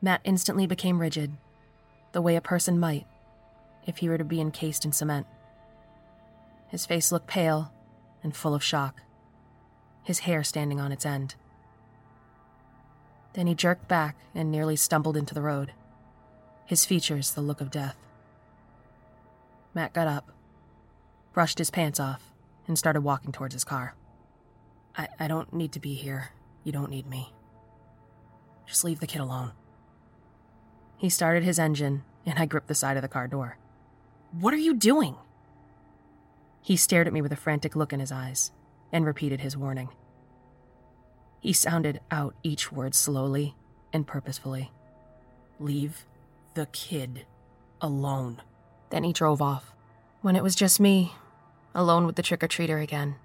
Matt 0.00 0.20
instantly 0.22 0.64
became 0.64 1.00
rigid, 1.00 1.32
the 2.12 2.22
way 2.22 2.36
a 2.36 2.40
person 2.40 2.78
might 2.78 3.04
if 3.84 3.96
he 3.96 4.08
were 4.08 4.18
to 4.18 4.22
be 4.22 4.40
encased 4.40 4.84
in 4.84 4.92
cement. 4.92 5.26
His 6.68 6.86
face 6.86 7.10
looked 7.10 7.26
pale 7.26 7.72
and 8.22 8.36
full 8.36 8.54
of 8.54 8.62
shock, 8.62 9.02
his 10.04 10.20
hair 10.20 10.44
standing 10.44 10.78
on 10.78 10.92
its 10.92 11.04
end. 11.04 11.34
Then 13.32 13.48
he 13.48 13.56
jerked 13.56 13.88
back 13.88 14.16
and 14.36 14.52
nearly 14.52 14.76
stumbled 14.76 15.16
into 15.16 15.34
the 15.34 15.42
road, 15.42 15.72
his 16.64 16.84
features 16.84 17.32
the 17.32 17.40
look 17.40 17.60
of 17.60 17.72
death. 17.72 17.96
Matt 19.74 19.92
got 19.92 20.06
up, 20.06 20.30
brushed 21.32 21.58
his 21.58 21.70
pants 21.70 21.98
off, 21.98 22.32
and 22.66 22.78
started 22.78 23.00
walking 23.02 23.32
towards 23.32 23.54
his 23.54 23.64
car. 23.64 23.94
I, 24.96 25.08
I 25.18 25.28
don't 25.28 25.52
need 25.52 25.72
to 25.72 25.80
be 25.80 25.94
here. 25.94 26.30
You 26.62 26.72
don't 26.72 26.90
need 26.90 27.06
me. 27.06 27.32
Just 28.66 28.84
leave 28.84 29.00
the 29.00 29.06
kid 29.06 29.20
alone. 29.20 29.52
He 30.96 31.10
started 31.10 31.42
his 31.42 31.58
engine, 31.58 32.04
and 32.24 32.38
I 32.38 32.46
gripped 32.46 32.68
the 32.68 32.74
side 32.74 32.96
of 32.96 33.02
the 33.02 33.08
car 33.08 33.26
door. 33.26 33.58
What 34.30 34.54
are 34.54 34.58
you 34.58 34.74
doing? 34.74 35.16
He 36.62 36.76
stared 36.76 37.06
at 37.06 37.12
me 37.12 37.20
with 37.20 37.32
a 37.32 37.36
frantic 37.36 37.76
look 37.76 37.92
in 37.92 38.00
his 38.00 38.12
eyes 38.12 38.52
and 38.92 39.04
repeated 39.04 39.40
his 39.40 39.56
warning. 39.56 39.90
He 41.40 41.52
sounded 41.52 42.00
out 42.10 42.34
each 42.42 42.72
word 42.72 42.94
slowly 42.94 43.54
and 43.92 44.06
purposefully. 44.06 44.72
Leave 45.58 46.06
the 46.54 46.66
kid 46.66 47.26
alone. 47.82 48.40
Then 48.94 49.02
he 49.02 49.12
drove 49.12 49.42
off. 49.42 49.74
When 50.22 50.36
it 50.36 50.42
was 50.44 50.54
just 50.54 50.78
me, 50.78 51.14
alone 51.74 52.06
with 52.06 52.14
the 52.14 52.22
trick 52.22 52.44
or 52.44 52.46
treater 52.46 52.80
again, 52.80 53.16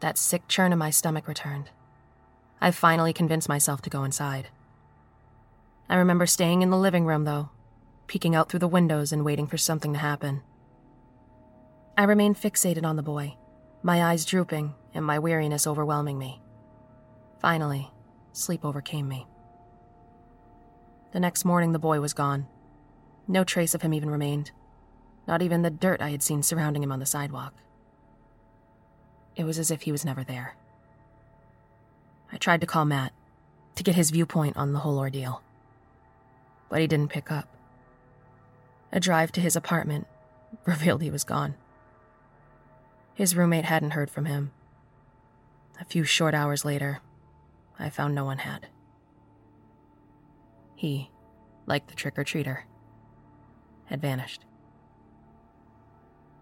that 0.00 0.16
sick 0.16 0.48
churn 0.48 0.72
in 0.72 0.78
my 0.78 0.88
stomach 0.88 1.28
returned. 1.28 1.68
I 2.62 2.70
finally 2.70 3.12
convinced 3.12 3.46
myself 3.46 3.82
to 3.82 3.90
go 3.90 4.04
inside. 4.04 4.48
I 5.86 5.96
remember 5.96 6.24
staying 6.24 6.62
in 6.62 6.70
the 6.70 6.78
living 6.78 7.04
room, 7.04 7.24
though, 7.24 7.50
peeking 8.06 8.34
out 8.34 8.48
through 8.48 8.60
the 8.60 8.66
windows 8.66 9.12
and 9.12 9.22
waiting 9.22 9.46
for 9.46 9.58
something 9.58 9.92
to 9.92 9.98
happen. 9.98 10.40
I 11.98 12.04
remained 12.04 12.36
fixated 12.36 12.84
on 12.84 12.96
the 12.96 13.02
boy, 13.02 13.36
my 13.82 14.02
eyes 14.02 14.24
drooping 14.24 14.72
and 14.94 15.04
my 15.04 15.18
weariness 15.18 15.66
overwhelming 15.66 16.18
me. 16.18 16.40
Finally, 17.38 17.90
sleep 18.32 18.64
overcame 18.64 19.06
me. 19.06 19.26
The 21.12 21.20
next 21.20 21.44
morning, 21.44 21.72
the 21.72 21.78
boy 21.78 22.00
was 22.00 22.14
gone. 22.14 22.46
No 23.26 23.44
trace 23.44 23.74
of 23.74 23.82
him 23.82 23.92
even 23.92 24.08
remained, 24.08 24.52
not 25.28 25.42
even 25.42 25.60
the 25.60 25.70
dirt 25.70 26.00
I 26.00 26.08
had 26.08 26.22
seen 26.22 26.42
surrounding 26.42 26.82
him 26.82 26.90
on 26.90 27.00
the 27.00 27.06
sidewalk. 27.06 27.52
It 29.36 29.44
was 29.44 29.58
as 29.58 29.70
if 29.70 29.82
he 29.82 29.92
was 29.92 30.04
never 30.04 30.24
there. 30.24 30.56
I 32.32 32.38
tried 32.38 32.62
to 32.62 32.66
call 32.66 32.86
Matt 32.86 33.12
to 33.76 33.82
get 33.82 33.94
his 33.94 34.10
viewpoint 34.10 34.56
on 34.56 34.72
the 34.72 34.80
whole 34.80 34.98
ordeal, 34.98 35.42
but 36.70 36.80
he 36.80 36.86
didn't 36.86 37.12
pick 37.12 37.30
up. 37.30 37.46
A 38.90 38.98
drive 38.98 39.30
to 39.32 39.40
his 39.40 39.54
apartment 39.54 40.06
revealed 40.64 41.02
he 41.02 41.10
was 41.10 41.24
gone. 41.24 41.54
His 43.14 43.36
roommate 43.36 43.66
hadn't 43.66 43.90
heard 43.90 44.10
from 44.10 44.24
him. 44.24 44.52
A 45.78 45.84
few 45.84 46.04
short 46.04 46.34
hours 46.34 46.64
later, 46.64 47.00
I 47.78 47.90
found 47.90 48.14
no 48.14 48.24
one 48.24 48.38
had. 48.38 48.66
He, 50.74 51.10
like 51.66 51.86
the 51.88 51.94
trick 51.94 52.18
or 52.18 52.24
treater, 52.24 52.60
had 53.86 54.00
vanished. 54.00 54.44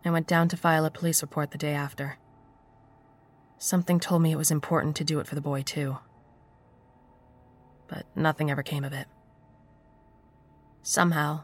I 0.06 0.10
went 0.10 0.26
down 0.26 0.48
to 0.48 0.56
file 0.56 0.84
a 0.84 0.90
police 0.90 1.22
report 1.22 1.50
the 1.50 1.58
day 1.58 1.72
after. 1.72 2.18
Something 3.58 3.98
told 3.98 4.22
me 4.22 4.30
it 4.30 4.38
was 4.38 4.50
important 4.50 4.94
to 4.96 5.04
do 5.04 5.18
it 5.18 5.26
for 5.26 5.34
the 5.34 5.40
boy, 5.40 5.62
too. 5.62 5.98
But 7.88 8.06
nothing 8.14 8.50
ever 8.50 8.62
came 8.62 8.84
of 8.84 8.92
it. 8.92 9.08
Somehow, 10.82 11.42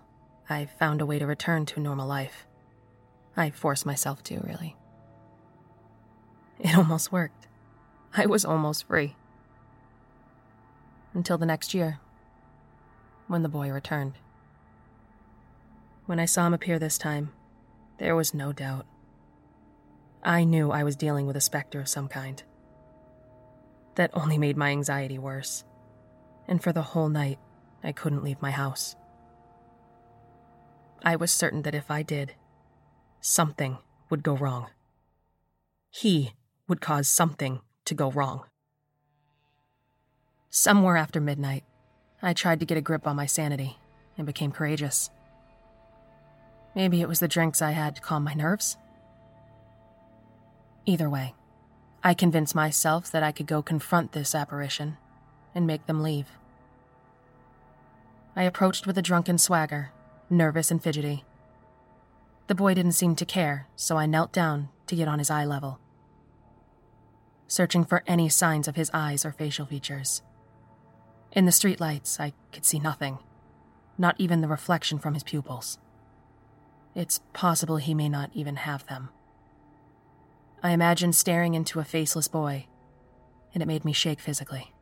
I 0.48 0.66
found 0.66 1.00
a 1.00 1.06
way 1.06 1.18
to 1.18 1.26
return 1.26 1.66
to 1.66 1.80
normal 1.80 2.06
life. 2.06 2.46
I 3.36 3.50
forced 3.50 3.86
myself 3.86 4.22
to, 4.24 4.38
really. 4.40 4.76
It 6.60 6.76
almost 6.76 7.10
worked. 7.10 7.48
I 8.14 8.26
was 8.26 8.44
almost 8.44 8.86
free. 8.86 9.16
Until 11.14 11.38
the 11.38 11.46
next 11.46 11.74
year, 11.74 11.98
when 13.26 13.42
the 13.42 13.48
boy 13.48 13.70
returned. 13.70 14.14
When 16.06 16.20
I 16.20 16.26
saw 16.26 16.46
him 16.46 16.54
appear 16.54 16.78
this 16.78 16.98
time, 16.98 17.32
there 17.98 18.16
was 18.16 18.34
no 18.34 18.52
doubt. 18.52 18.86
I 20.22 20.44
knew 20.44 20.70
I 20.70 20.84
was 20.84 20.96
dealing 20.96 21.26
with 21.26 21.36
a 21.36 21.40
specter 21.40 21.80
of 21.80 21.88
some 21.88 22.08
kind. 22.08 22.42
That 23.96 24.10
only 24.14 24.38
made 24.38 24.56
my 24.56 24.70
anxiety 24.70 25.18
worse. 25.18 25.64
And 26.46 26.62
for 26.62 26.72
the 26.72 26.82
whole 26.82 27.08
night, 27.08 27.38
I 27.82 27.92
couldn't 27.92 28.24
leave 28.24 28.40
my 28.40 28.50
house. 28.50 28.96
I 31.04 31.16
was 31.16 31.32
certain 31.32 31.62
that 31.62 31.74
if 31.74 31.90
I 31.90 32.02
did, 32.02 32.34
something 33.20 33.78
would 34.08 34.22
go 34.22 34.36
wrong. 34.36 34.68
He 35.90 36.32
would 36.68 36.80
cause 36.80 37.08
something 37.08 37.60
to 37.84 37.94
go 37.94 38.10
wrong. 38.10 38.44
Somewhere 40.50 40.96
after 40.96 41.20
midnight, 41.20 41.64
I 42.22 42.32
tried 42.32 42.60
to 42.60 42.66
get 42.66 42.78
a 42.78 42.82
grip 42.82 43.06
on 43.06 43.16
my 43.16 43.26
sanity 43.26 43.78
and 44.16 44.26
became 44.26 44.52
courageous. 44.52 45.10
Maybe 46.74 47.00
it 47.00 47.08
was 47.08 47.20
the 47.20 47.28
drinks 47.28 47.60
I 47.60 47.72
had 47.72 47.96
to 47.96 48.02
calm 48.02 48.24
my 48.24 48.34
nerves. 48.34 48.76
Either 50.86 51.08
way, 51.08 51.34
I 52.02 52.14
convinced 52.14 52.54
myself 52.54 53.10
that 53.12 53.22
I 53.22 53.30
could 53.30 53.46
go 53.46 53.62
confront 53.62 54.12
this 54.12 54.34
apparition 54.34 54.96
and 55.54 55.66
make 55.66 55.86
them 55.86 56.02
leave. 56.02 56.26
I 58.34 58.44
approached 58.44 58.86
with 58.86 58.96
a 58.96 59.02
drunken 59.02 59.38
swagger, 59.38 59.90
nervous 60.30 60.70
and 60.70 60.82
fidgety. 60.82 61.24
The 62.46 62.54
boy 62.54 62.74
didn't 62.74 62.92
seem 62.92 63.14
to 63.16 63.26
care, 63.26 63.68
so 63.76 63.96
I 63.96 64.06
knelt 64.06 64.32
down 64.32 64.70
to 64.86 64.96
get 64.96 65.08
on 65.08 65.18
his 65.18 65.30
eye 65.30 65.44
level, 65.44 65.78
searching 67.46 67.84
for 67.84 68.02
any 68.06 68.28
signs 68.28 68.66
of 68.66 68.76
his 68.76 68.90
eyes 68.92 69.24
or 69.24 69.32
facial 69.32 69.66
features. 69.66 70.22
In 71.30 71.44
the 71.44 71.52
streetlights, 71.52 72.18
I 72.18 72.32
could 72.50 72.64
see 72.64 72.78
nothing, 72.78 73.18
not 73.96 74.16
even 74.18 74.40
the 74.40 74.48
reflection 74.48 74.98
from 74.98 75.14
his 75.14 75.22
pupils. 75.22 75.78
It's 76.94 77.20
possible 77.32 77.78
he 77.78 77.94
may 77.94 78.08
not 78.08 78.30
even 78.34 78.56
have 78.56 78.86
them. 78.86 79.08
I 80.62 80.70
imagined 80.70 81.14
staring 81.14 81.54
into 81.54 81.80
a 81.80 81.84
faceless 81.84 82.28
boy, 82.28 82.66
and 83.54 83.62
it 83.62 83.66
made 83.66 83.84
me 83.84 83.92
shake 83.92 84.20
physically. 84.20 84.72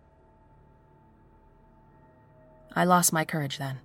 I 2.74 2.84
lost 2.84 3.12
my 3.12 3.24
courage 3.24 3.58
then, 3.58 3.78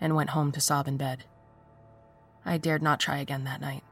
and 0.00 0.16
went 0.16 0.30
home 0.30 0.50
to 0.52 0.60
sob 0.60 0.88
in 0.88 0.96
bed. 0.96 1.24
I 2.44 2.58
dared 2.58 2.82
not 2.82 3.00
try 3.00 3.18
again 3.18 3.44
that 3.44 3.60
night. 3.60 3.84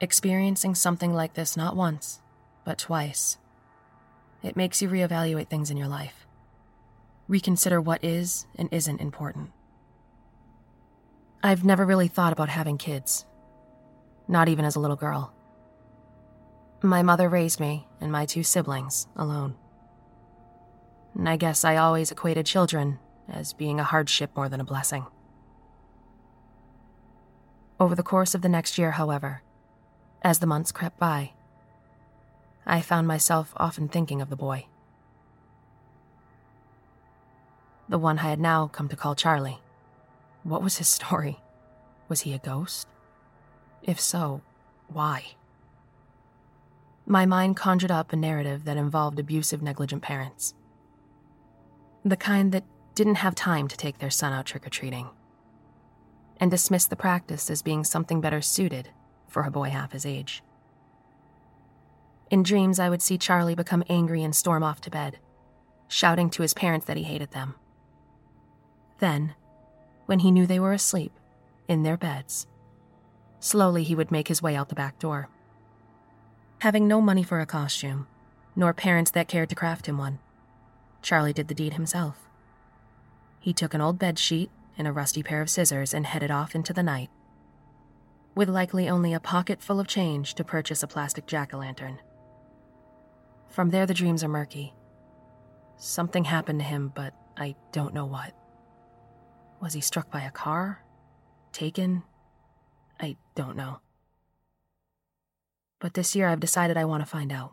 Experiencing 0.00 0.74
something 0.74 1.12
like 1.12 1.34
this 1.34 1.56
not 1.56 1.76
once, 1.76 2.20
but 2.64 2.78
twice, 2.78 3.36
it 4.42 4.56
makes 4.56 4.80
you 4.80 4.88
reevaluate 4.88 5.48
things 5.48 5.70
in 5.70 5.76
your 5.76 5.88
life, 5.88 6.26
reconsider 7.28 7.80
what 7.80 8.02
is 8.02 8.46
and 8.56 8.68
isn't 8.72 9.00
important. 9.00 9.50
I've 11.42 11.64
never 11.64 11.86
really 11.86 12.08
thought 12.08 12.34
about 12.34 12.50
having 12.50 12.76
kids, 12.76 13.24
not 14.28 14.50
even 14.50 14.66
as 14.66 14.76
a 14.76 14.80
little 14.80 14.96
girl. 14.96 15.32
My 16.82 17.02
mother 17.02 17.30
raised 17.30 17.58
me 17.58 17.88
and 17.98 18.12
my 18.12 18.26
two 18.26 18.42
siblings 18.42 19.06
alone. 19.16 19.54
And 21.14 21.26
I 21.26 21.36
guess 21.36 21.64
I 21.64 21.76
always 21.76 22.10
equated 22.10 22.44
children 22.44 22.98
as 23.26 23.54
being 23.54 23.80
a 23.80 23.84
hardship 23.84 24.36
more 24.36 24.50
than 24.50 24.60
a 24.60 24.64
blessing. 24.64 25.06
Over 27.78 27.94
the 27.94 28.02
course 28.02 28.34
of 28.34 28.42
the 28.42 28.48
next 28.48 28.76
year, 28.76 28.92
however, 28.92 29.42
as 30.20 30.40
the 30.40 30.46
months 30.46 30.72
crept 30.72 30.98
by, 30.98 31.32
I 32.66 32.82
found 32.82 33.08
myself 33.08 33.54
often 33.56 33.88
thinking 33.88 34.20
of 34.20 34.28
the 34.28 34.36
boy. 34.36 34.66
The 37.88 37.98
one 37.98 38.18
I 38.18 38.28
had 38.28 38.40
now 38.40 38.68
come 38.68 38.88
to 38.88 38.96
call 38.96 39.14
Charlie. 39.14 39.60
What 40.42 40.62
was 40.62 40.78
his 40.78 40.88
story? 40.88 41.40
Was 42.08 42.22
he 42.22 42.32
a 42.32 42.38
ghost? 42.38 42.88
If 43.82 44.00
so, 44.00 44.42
why? 44.88 45.24
My 47.06 47.26
mind 47.26 47.56
conjured 47.56 47.90
up 47.90 48.12
a 48.12 48.16
narrative 48.16 48.64
that 48.64 48.76
involved 48.76 49.18
abusive, 49.18 49.62
negligent 49.62 50.02
parents. 50.02 50.54
The 52.04 52.16
kind 52.16 52.52
that 52.52 52.64
didn't 52.94 53.16
have 53.16 53.34
time 53.34 53.68
to 53.68 53.76
take 53.76 53.98
their 53.98 54.10
son 54.10 54.32
out 54.32 54.46
trick 54.46 54.66
or 54.66 54.70
treating, 54.70 55.08
and 56.38 56.50
dismissed 56.50 56.90
the 56.90 56.96
practice 56.96 57.50
as 57.50 57.62
being 57.62 57.84
something 57.84 58.20
better 58.20 58.40
suited 58.40 58.90
for 59.28 59.42
a 59.42 59.50
boy 59.50 59.70
half 59.70 59.92
his 59.92 60.06
age. 60.06 60.42
In 62.30 62.42
dreams, 62.42 62.78
I 62.78 62.88
would 62.88 63.02
see 63.02 63.18
Charlie 63.18 63.54
become 63.54 63.84
angry 63.88 64.22
and 64.22 64.34
storm 64.34 64.62
off 64.62 64.80
to 64.82 64.90
bed, 64.90 65.18
shouting 65.88 66.30
to 66.30 66.42
his 66.42 66.54
parents 66.54 66.86
that 66.86 66.96
he 66.96 67.02
hated 67.02 67.32
them. 67.32 67.54
Then, 68.98 69.34
when 70.10 70.18
he 70.18 70.32
knew 70.32 70.44
they 70.44 70.58
were 70.58 70.72
asleep, 70.72 71.12
in 71.68 71.84
their 71.84 71.96
beds, 71.96 72.48
slowly 73.38 73.84
he 73.84 73.94
would 73.94 74.10
make 74.10 74.26
his 74.26 74.42
way 74.42 74.56
out 74.56 74.68
the 74.68 74.74
back 74.74 74.98
door. 74.98 75.28
Having 76.62 76.88
no 76.88 77.00
money 77.00 77.22
for 77.22 77.38
a 77.38 77.46
costume, 77.46 78.08
nor 78.56 78.74
parents 78.74 79.12
that 79.12 79.28
cared 79.28 79.48
to 79.48 79.54
craft 79.54 79.86
him 79.86 79.98
one, 79.98 80.18
Charlie 81.00 81.32
did 81.32 81.46
the 81.46 81.54
deed 81.54 81.74
himself. 81.74 82.28
He 83.38 83.52
took 83.52 83.72
an 83.72 83.80
old 83.80 84.00
bed 84.00 84.18
sheet 84.18 84.50
and 84.76 84.88
a 84.88 84.92
rusty 84.92 85.22
pair 85.22 85.42
of 85.42 85.48
scissors 85.48 85.94
and 85.94 86.04
headed 86.04 86.32
off 86.32 86.56
into 86.56 86.72
the 86.72 86.82
night, 86.82 87.10
with 88.34 88.48
likely 88.48 88.88
only 88.88 89.14
a 89.14 89.20
pocket 89.20 89.62
full 89.62 89.78
of 89.78 89.86
change 89.86 90.34
to 90.34 90.42
purchase 90.42 90.82
a 90.82 90.88
plastic 90.88 91.26
jack 91.26 91.54
o' 91.54 91.58
lantern. 91.58 92.00
From 93.48 93.70
there, 93.70 93.86
the 93.86 93.94
dreams 93.94 94.24
are 94.24 94.28
murky. 94.28 94.74
Something 95.76 96.24
happened 96.24 96.58
to 96.58 96.66
him, 96.66 96.90
but 96.96 97.14
I 97.36 97.54
don't 97.70 97.94
know 97.94 98.06
what. 98.06 98.34
Was 99.60 99.74
he 99.74 99.80
struck 99.80 100.10
by 100.10 100.22
a 100.22 100.30
car? 100.30 100.82
Taken? 101.52 102.02
I 102.98 103.16
don't 103.34 103.56
know. 103.56 103.80
But 105.78 105.94
this 105.94 106.16
year 106.16 106.28
I've 106.28 106.40
decided 106.40 106.76
I 106.76 106.84
want 106.84 107.02
to 107.02 107.08
find 107.08 107.30
out. 107.30 107.52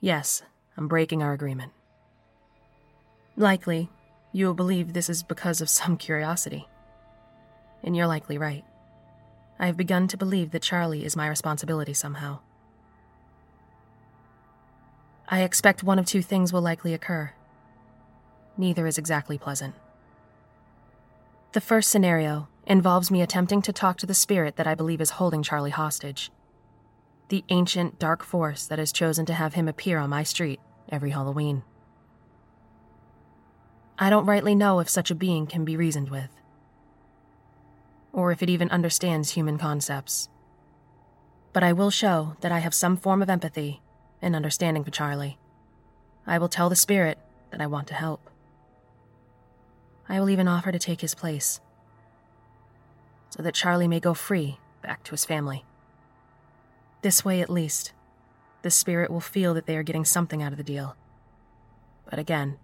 Yes, 0.00 0.42
I'm 0.76 0.86
breaking 0.86 1.22
our 1.22 1.32
agreement. 1.32 1.72
Likely, 3.36 3.90
you 4.32 4.46
will 4.46 4.54
believe 4.54 4.92
this 4.92 5.08
is 5.08 5.22
because 5.22 5.60
of 5.60 5.70
some 5.70 5.96
curiosity. 5.96 6.68
And 7.82 7.96
you're 7.96 8.06
likely 8.06 8.36
right. 8.36 8.64
I 9.58 9.66
have 9.66 9.76
begun 9.76 10.08
to 10.08 10.16
believe 10.16 10.50
that 10.50 10.62
Charlie 10.62 11.04
is 11.04 11.16
my 11.16 11.28
responsibility 11.28 11.94
somehow. 11.94 12.40
I 15.28 15.42
expect 15.42 15.82
one 15.82 15.98
of 15.98 16.06
two 16.06 16.22
things 16.22 16.52
will 16.52 16.60
likely 16.60 16.92
occur. 16.92 17.32
Neither 18.58 18.86
is 18.86 18.98
exactly 18.98 19.38
pleasant. 19.38 19.74
The 21.54 21.60
first 21.60 21.88
scenario 21.88 22.48
involves 22.66 23.12
me 23.12 23.22
attempting 23.22 23.62
to 23.62 23.72
talk 23.72 23.96
to 23.98 24.06
the 24.06 24.12
spirit 24.12 24.56
that 24.56 24.66
I 24.66 24.74
believe 24.74 25.00
is 25.00 25.10
holding 25.10 25.44
Charlie 25.44 25.70
hostage 25.70 26.32
the 27.28 27.44
ancient 27.48 28.00
dark 28.00 28.24
force 28.24 28.66
that 28.66 28.80
has 28.80 28.92
chosen 28.92 29.24
to 29.26 29.32
have 29.32 29.54
him 29.54 29.68
appear 29.68 29.98
on 29.98 30.10
my 30.10 30.24
street 30.24 30.58
every 30.88 31.10
Halloween. 31.10 31.62
I 34.00 34.10
don't 34.10 34.26
rightly 34.26 34.56
know 34.56 34.80
if 34.80 34.88
such 34.88 35.12
a 35.12 35.14
being 35.14 35.46
can 35.46 35.64
be 35.64 35.76
reasoned 35.76 36.10
with, 36.10 36.30
or 38.12 38.32
if 38.32 38.42
it 38.42 38.50
even 38.50 38.68
understands 38.70 39.30
human 39.30 39.56
concepts. 39.56 40.28
But 41.52 41.62
I 41.62 41.72
will 41.72 41.90
show 41.90 42.36
that 42.40 42.50
I 42.50 42.58
have 42.58 42.74
some 42.74 42.96
form 42.96 43.22
of 43.22 43.30
empathy 43.30 43.80
and 44.20 44.34
understanding 44.34 44.82
for 44.82 44.90
Charlie. 44.90 45.38
I 46.26 46.38
will 46.38 46.48
tell 46.48 46.68
the 46.68 46.74
spirit 46.74 47.18
that 47.52 47.60
I 47.60 47.68
want 47.68 47.86
to 47.88 47.94
help. 47.94 48.28
I 50.08 50.20
will 50.20 50.30
even 50.30 50.48
offer 50.48 50.70
to 50.70 50.78
take 50.78 51.00
his 51.00 51.14
place, 51.14 51.60
so 53.30 53.42
that 53.42 53.54
Charlie 53.54 53.88
may 53.88 54.00
go 54.00 54.14
free 54.14 54.58
back 54.82 55.02
to 55.04 55.12
his 55.12 55.24
family. 55.24 55.64
This 57.02 57.24
way, 57.24 57.40
at 57.40 57.50
least, 57.50 57.92
the 58.62 58.70
spirit 58.70 59.10
will 59.10 59.20
feel 59.20 59.52
that 59.54 59.66
they 59.66 59.76
are 59.76 59.82
getting 59.82 60.04
something 60.06 60.42
out 60.42 60.52
of 60.52 60.58
the 60.58 60.64
deal. 60.64 60.96
But 62.08 62.18
again, 62.18 62.58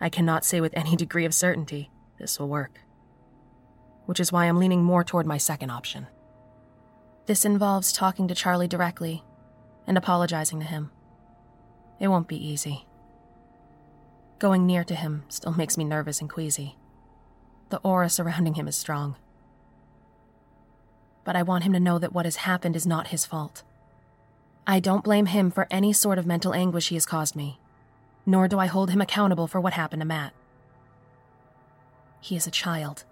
I 0.00 0.08
cannot 0.08 0.44
say 0.44 0.60
with 0.60 0.76
any 0.76 0.96
degree 0.96 1.24
of 1.24 1.34
certainty 1.34 1.90
this 2.18 2.40
will 2.40 2.48
work. 2.48 2.80
Which 4.06 4.18
is 4.18 4.32
why 4.32 4.46
I'm 4.46 4.58
leaning 4.58 4.82
more 4.82 5.04
toward 5.04 5.26
my 5.26 5.38
second 5.38 5.70
option. 5.70 6.08
This 7.26 7.44
involves 7.44 7.92
talking 7.92 8.26
to 8.26 8.34
Charlie 8.34 8.66
directly 8.66 9.22
and 9.86 9.96
apologizing 9.96 10.58
to 10.58 10.66
him. 10.66 10.90
It 12.00 12.08
won't 12.08 12.26
be 12.26 12.36
easy. 12.36 12.87
Going 14.38 14.66
near 14.66 14.84
to 14.84 14.94
him 14.94 15.24
still 15.28 15.52
makes 15.52 15.76
me 15.76 15.84
nervous 15.84 16.20
and 16.20 16.30
queasy. 16.30 16.76
The 17.70 17.78
aura 17.78 18.08
surrounding 18.08 18.54
him 18.54 18.68
is 18.68 18.76
strong. 18.76 19.16
But 21.24 21.34
I 21.34 21.42
want 21.42 21.64
him 21.64 21.72
to 21.72 21.80
know 21.80 21.98
that 21.98 22.12
what 22.12 22.24
has 22.24 22.36
happened 22.36 22.76
is 22.76 22.86
not 22.86 23.08
his 23.08 23.26
fault. 23.26 23.62
I 24.66 24.80
don't 24.80 25.04
blame 25.04 25.26
him 25.26 25.50
for 25.50 25.66
any 25.70 25.92
sort 25.92 26.18
of 26.18 26.26
mental 26.26 26.54
anguish 26.54 26.88
he 26.88 26.94
has 26.94 27.06
caused 27.06 27.34
me, 27.34 27.58
nor 28.24 28.46
do 28.48 28.58
I 28.58 28.66
hold 28.66 28.90
him 28.90 29.00
accountable 29.00 29.46
for 29.46 29.60
what 29.60 29.72
happened 29.72 30.02
to 30.02 30.06
Matt. 30.06 30.32
He 32.20 32.36
is 32.36 32.46
a 32.46 32.52
child. 32.52 33.04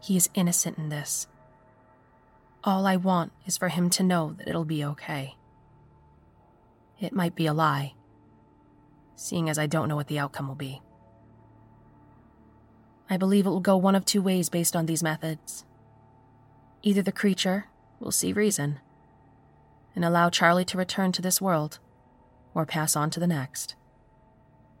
He 0.00 0.16
is 0.16 0.30
innocent 0.34 0.76
in 0.76 0.88
this. 0.88 1.26
All 2.64 2.86
I 2.86 2.96
want 2.96 3.32
is 3.46 3.56
for 3.56 3.68
him 3.68 3.90
to 3.90 4.02
know 4.02 4.34
that 4.38 4.48
it'll 4.48 4.64
be 4.64 4.84
okay. 4.84 5.36
It 7.00 7.12
might 7.12 7.36
be 7.36 7.46
a 7.46 7.54
lie, 7.54 7.94
seeing 9.18 9.50
as 9.50 9.58
I 9.58 9.66
don't 9.66 9.88
know 9.88 9.96
what 9.96 10.06
the 10.06 10.18
outcome 10.18 10.46
will 10.46 10.54
be. 10.54 10.80
I 13.10 13.16
believe 13.16 13.46
it 13.46 13.50
will 13.50 13.60
go 13.60 13.76
one 13.76 13.96
of 13.96 14.04
two 14.04 14.22
ways 14.22 14.48
based 14.48 14.76
on 14.76 14.86
these 14.86 15.02
methods. 15.02 15.64
Either 16.82 17.02
the 17.02 17.10
creature 17.10 17.66
will 17.98 18.12
see 18.12 18.32
reason 18.32 18.78
and 19.96 20.04
allow 20.04 20.30
Charlie 20.30 20.64
to 20.66 20.78
return 20.78 21.10
to 21.12 21.22
this 21.22 21.40
world, 21.40 21.80
or 22.54 22.64
pass 22.64 22.94
on 22.94 23.10
to 23.10 23.18
the 23.18 23.26
next, 23.26 23.74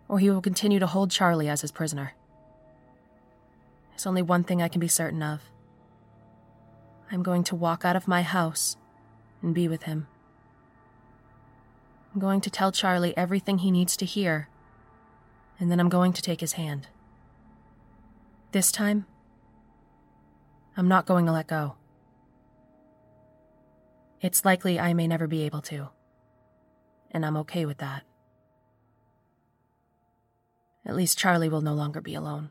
or 0.08 0.20
he 0.20 0.30
will 0.30 0.40
continue 0.40 0.78
to 0.78 0.86
hold 0.86 1.10
Charlie 1.10 1.48
as 1.48 1.62
his 1.62 1.72
prisoner. 1.72 2.12
There's 3.90 4.06
only 4.06 4.22
one 4.22 4.44
thing 4.44 4.62
I 4.62 4.68
can 4.68 4.80
be 4.80 4.86
certain 4.86 5.22
of. 5.22 5.40
I'm 7.10 7.24
going 7.24 7.42
to 7.44 7.56
walk 7.56 7.84
out 7.84 7.96
of 7.96 8.06
my 8.06 8.22
house 8.22 8.76
and 9.42 9.52
be 9.52 9.66
with 9.66 9.84
him. 9.84 10.06
I'm 12.12 12.20
going 12.20 12.40
to 12.40 12.50
tell 12.50 12.72
Charlie 12.72 13.16
everything 13.16 13.58
he 13.58 13.70
needs 13.70 13.96
to 13.98 14.04
hear, 14.04 14.48
and 15.60 15.70
then 15.70 15.78
I'm 15.78 15.88
going 15.88 16.12
to 16.14 16.22
take 16.22 16.40
his 16.40 16.54
hand. 16.54 16.88
This 18.52 18.72
time, 18.72 19.06
I'm 20.76 20.88
not 20.88 21.06
going 21.06 21.26
to 21.26 21.32
let 21.32 21.46
go. 21.46 21.74
It's 24.20 24.44
likely 24.44 24.80
I 24.80 24.94
may 24.94 25.06
never 25.06 25.26
be 25.26 25.42
able 25.42 25.60
to, 25.62 25.90
and 27.10 27.24
I'm 27.26 27.36
okay 27.38 27.66
with 27.66 27.78
that. 27.78 28.04
At 30.86 30.96
least 30.96 31.18
Charlie 31.18 31.50
will 31.50 31.60
no 31.60 31.74
longer 31.74 32.00
be 32.00 32.14
alone. 32.14 32.50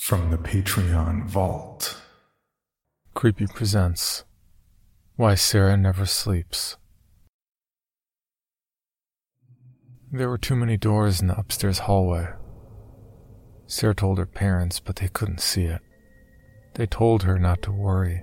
From 0.00 0.30
the 0.30 0.38
Patreon 0.38 1.26
Vault. 1.26 2.00
Creepy 3.14 3.46
presents 3.46 4.24
Why 5.16 5.34
Sarah 5.34 5.76
Never 5.76 6.06
Sleeps. 6.06 6.78
There 10.10 10.30
were 10.30 10.38
too 10.38 10.56
many 10.56 10.78
doors 10.78 11.20
in 11.20 11.28
the 11.28 11.38
upstairs 11.38 11.80
hallway. 11.80 12.28
Sarah 13.66 13.94
told 13.94 14.16
her 14.16 14.26
parents, 14.26 14.80
but 14.80 14.96
they 14.96 15.08
couldn't 15.08 15.42
see 15.42 15.64
it. 15.64 15.82
They 16.74 16.86
told 16.86 17.24
her 17.24 17.38
not 17.38 17.60
to 17.62 17.70
worry. 17.70 18.22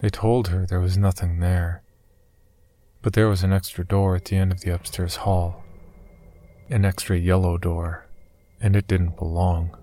They 0.00 0.08
told 0.08 0.48
her 0.48 0.64
there 0.64 0.80
was 0.80 0.96
nothing 0.96 1.40
there. 1.40 1.84
But 3.02 3.12
there 3.12 3.28
was 3.28 3.44
an 3.44 3.52
extra 3.52 3.84
door 3.86 4.16
at 4.16 4.24
the 4.24 4.36
end 4.36 4.50
of 4.50 4.62
the 4.62 4.74
upstairs 4.74 5.16
hall. 5.16 5.62
An 6.70 6.86
extra 6.86 7.18
yellow 7.18 7.58
door, 7.58 8.08
and 8.58 8.74
it 8.74 8.88
didn't 8.88 9.18
belong. 9.18 9.76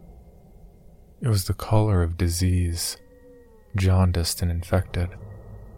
It 1.22 1.28
was 1.28 1.46
the 1.46 1.54
color 1.54 2.02
of 2.02 2.18
disease, 2.18 2.96
jaundiced 3.76 4.42
and 4.42 4.50
infected, 4.50 5.10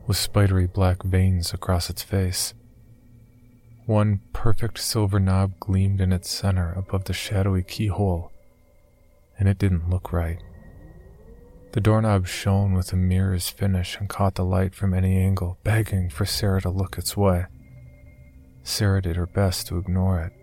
with 0.05 0.17
spidery 0.17 0.67
black 0.67 1.01
veins 1.01 1.51
across 1.51 1.89
its 1.89 2.03
face. 2.03 2.53
One 3.87 4.21
perfect 4.33 4.77
silver 4.77 5.19
knob 5.19 5.59
gleamed 5.59 5.99
in 5.99 6.13
its 6.13 6.29
center 6.29 6.71
above 6.73 7.05
the 7.05 7.13
shadowy 7.13 7.63
keyhole, 7.63 8.31
and 9.39 9.49
it 9.49 9.57
didn't 9.57 9.89
look 9.89 10.13
right. 10.13 10.43
The 11.71 11.81
doorknob 11.81 12.27
shone 12.27 12.73
with 12.73 12.93
a 12.93 12.95
mirror's 12.95 13.49
finish 13.49 13.97
and 13.97 14.07
caught 14.07 14.35
the 14.35 14.45
light 14.45 14.75
from 14.75 14.93
any 14.93 15.17
angle, 15.17 15.57
begging 15.63 16.11
for 16.11 16.25
Sarah 16.25 16.61
to 16.61 16.69
look 16.69 16.99
its 16.99 17.17
way. 17.17 17.45
Sarah 18.61 19.01
did 19.01 19.15
her 19.15 19.25
best 19.25 19.65
to 19.67 19.79
ignore 19.79 20.19
it, 20.21 20.33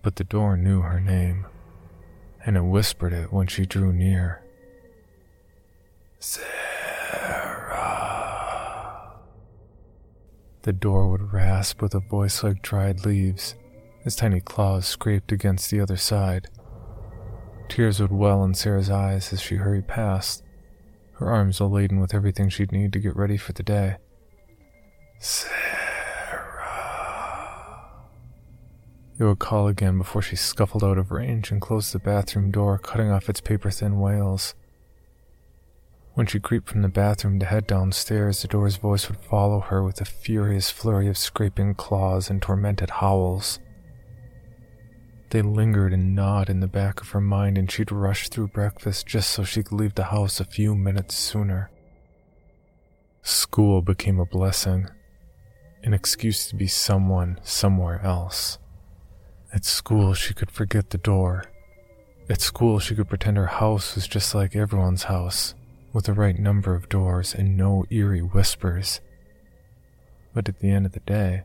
but 0.00 0.16
the 0.16 0.24
door 0.24 0.56
knew 0.56 0.80
her 0.80 0.98
name 0.98 1.44
and 2.48 2.56
it 2.56 2.62
whispered 2.62 3.12
it 3.12 3.30
when 3.30 3.46
she 3.46 3.66
drew 3.66 3.92
near. 3.92 4.42
Sarah. 6.18 6.46
The 10.62 10.72
door 10.72 11.10
would 11.10 11.34
rasp 11.34 11.82
with 11.82 11.94
a 11.94 12.00
voice 12.00 12.42
like 12.42 12.62
dried 12.62 13.04
leaves 13.04 13.54
as 14.06 14.16
tiny 14.16 14.40
claws 14.40 14.86
scraped 14.86 15.30
against 15.30 15.70
the 15.70 15.78
other 15.80 15.98
side. 15.98 16.48
Tears 17.68 18.00
would 18.00 18.12
well 18.12 18.42
in 18.44 18.54
Sarah's 18.54 18.88
eyes 18.88 19.30
as 19.30 19.42
she 19.42 19.56
hurried 19.56 19.86
past, 19.86 20.42
her 21.16 21.30
arms 21.30 21.60
all 21.60 21.68
laden 21.68 22.00
with 22.00 22.14
everything 22.14 22.48
she'd 22.48 22.72
need 22.72 22.94
to 22.94 22.98
get 22.98 23.14
ready 23.14 23.36
for 23.36 23.52
the 23.52 23.62
day. 23.62 23.98
Sarah. 25.18 25.67
It 29.18 29.24
would 29.24 29.40
call 29.40 29.66
again 29.66 29.98
before 29.98 30.22
she 30.22 30.36
scuffled 30.36 30.84
out 30.84 30.96
of 30.96 31.10
range 31.10 31.50
and 31.50 31.60
closed 31.60 31.92
the 31.92 31.98
bathroom 31.98 32.52
door, 32.52 32.78
cutting 32.78 33.10
off 33.10 33.28
its 33.28 33.40
paper 33.40 33.68
thin 33.68 33.98
wails. 33.98 34.54
When 36.14 36.26
she 36.26 36.38
creeped 36.38 36.68
from 36.68 36.82
the 36.82 36.88
bathroom 36.88 37.40
to 37.40 37.46
head 37.46 37.66
downstairs, 37.66 38.42
the 38.42 38.48
door's 38.48 38.76
voice 38.76 39.08
would 39.08 39.18
follow 39.18 39.58
her 39.58 39.82
with 39.82 40.00
a 40.00 40.04
furious 40.04 40.70
flurry 40.70 41.08
of 41.08 41.18
scraping 41.18 41.74
claws 41.74 42.30
and 42.30 42.40
tormented 42.40 42.90
howls. 42.90 43.58
They 45.30 45.42
lingered 45.42 45.92
and 45.92 46.14
gnawed 46.14 46.48
in 46.48 46.60
the 46.60 46.68
back 46.68 47.00
of 47.00 47.10
her 47.10 47.20
mind, 47.20 47.58
and 47.58 47.70
she'd 47.70 47.92
rush 47.92 48.28
through 48.28 48.48
breakfast 48.48 49.06
just 49.06 49.30
so 49.30 49.42
she 49.42 49.64
could 49.64 49.78
leave 49.78 49.94
the 49.94 50.04
house 50.04 50.38
a 50.38 50.44
few 50.44 50.76
minutes 50.76 51.16
sooner. 51.16 51.70
School 53.22 53.82
became 53.82 54.20
a 54.20 54.24
blessing, 54.24 54.88
an 55.82 55.92
excuse 55.92 56.48
to 56.48 56.56
be 56.56 56.68
someone 56.68 57.40
somewhere 57.42 58.00
else. 58.02 58.58
At 59.52 59.64
school, 59.64 60.12
she 60.12 60.34
could 60.34 60.50
forget 60.50 60.90
the 60.90 60.98
door. 60.98 61.44
At 62.28 62.42
school, 62.42 62.78
she 62.78 62.94
could 62.94 63.08
pretend 63.08 63.38
her 63.38 63.46
house 63.46 63.94
was 63.94 64.06
just 64.06 64.34
like 64.34 64.54
everyone's 64.54 65.04
house, 65.04 65.54
with 65.92 66.04
the 66.04 66.12
right 66.12 66.38
number 66.38 66.74
of 66.74 66.90
doors 66.90 67.34
and 67.34 67.56
no 67.56 67.86
eerie 67.88 68.20
whispers. 68.20 69.00
But 70.34 70.50
at 70.50 70.58
the 70.58 70.70
end 70.70 70.84
of 70.84 70.92
the 70.92 71.00
day, 71.00 71.44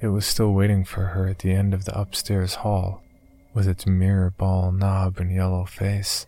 it 0.00 0.08
was 0.08 0.24
still 0.24 0.52
waiting 0.52 0.84
for 0.84 1.06
her 1.06 1.26
at 1.26 1.40
the 1.40 1.50
end 1.50 1.74
of 1.74 1.84
the 1.84 1.98
upstairs 1.98 2.56
hall, 2.56 3.02
with 3.52 3.66
its 3.66 3.86
mirror 3.86 4.30
ball 4.30 4.70
knob 4.70 5.18
and 5.18 5.34
yellow 5.34 5.64
face. 5.64 6.26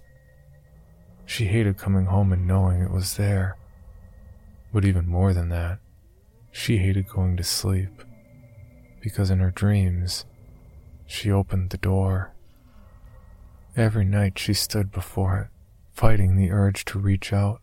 She 1.26 1.44
hated 1.44 1.78
coming 1.78 2.06
home 2.06 2.32
and 2.32 2.46
knowing 2.46 2.80
it 2.80 2.90
was 2.90 3.16
there. 3.16 3.56
But 4.72 4.84
even 4.84 5.06
more 5.06 5.32
than 5.32 5.48
that, 5.50 5.78
she 6.50 6.78
hated 6.78 7.08
going 7.08 7.36
to 7.36 7.44
sleep, 7.44 8.02
because 9.00 9.30
in 9.30 9.38
her 9.38 9.52
dreams, 9.52 10.24
she 11.08 11.32
opened 11.32 11.70
the 11.70 11.78
door. 11.78 12.34
Every 13.74 14.04
night 14.04 14.38
she 14.38 14.52
stood 14.52 14.92
before 14.92 15.38
it, 15.38 15.48
fighting 15.92 16.36
the 16.36 16.50
urge 16.50 16.84
to 16.84 16.98
reach 16.98 17.32
out. 17.32 17.62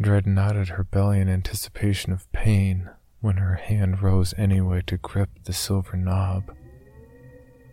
Dread 0.00 0.26
knotted 0.26 0.68
her 0.68 0.84
belly 0.84 1.18
in 1.20 1.28
anticipation 1.28 2.12
of 2.12 2.30
pain 2.32 2.88
when 3.20 3.38
her 3.38 3.56
hand 3.56 4.00
rose 4.00 4.32
anyway 4.38 4.82
to 4.86 4.96
grip 4.96 5.30
the 5.44 5.52
silver 5.52 5.96
knob. 5.96 6.54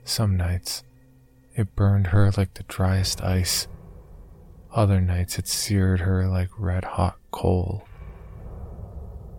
Some 0.04 0.36
nights, 0.36 0.84
it 1.56 1.76
burned 1.76 2.08
her 2.08 2.32
like 2.36 2.56
the 2.56 2.64
driest 2.64 3.22
ice. 3.22 3.68
Other 4.74 5.00
nights, 5.00 5.38
it 5.38 5.48
seared 5.48 6.00
her 6.00 6.28
like 6.28 6.50
red 6.58 6.84
hot 6.84 7.20
coal. 7.30 7.84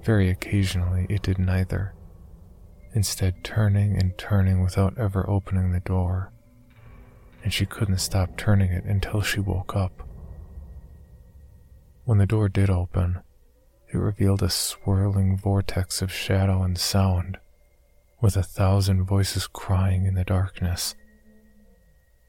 Very 0.05 0.31
occasionally, 0.31 1.07
it 1.09 1.23
did 1.23 1.39
neither 1.41 1.94
instead 2.95 3.43
turning 3.43 3.97
and 4.01 4.17
turning 4.17 4.63
without 4.63 4.97
ever 4.97 5.29
opening 5.29 5.73
the 5.73 5.81
door, 5.81 6.33
and 7.43 7.53
she 7.53 7.67
couldn't 7.67 7.99
stop 7.99 8.37
turning 8.37 8.71
it 8.71 8.85
until 8.85 9.21
she 9.21 9.41
woke 9.41 9.77
up. 9.77 10.09
When 12.05 12.19
the 12.19 12.27
door 12.27 12.49
did 12.49 12.71
open, 12.71 13.21
it 13.93 13.99
revealed 13.99 14.43
a 14.43 14.51
swirling 14.51 15.37
vortex 15.37 16.01
of 16.03 16.13
shadow 16.13 16.63
and 16.63 16.79
sound, 16.79 17.39
with 18.21 18.37
a 18.37 18.43
thousand 18.43 19.05
voices 19.05 19.47
crying 19.47 20.07
in 20.07 20.15
the 20.15 20.25
darkness. 20.25 20.95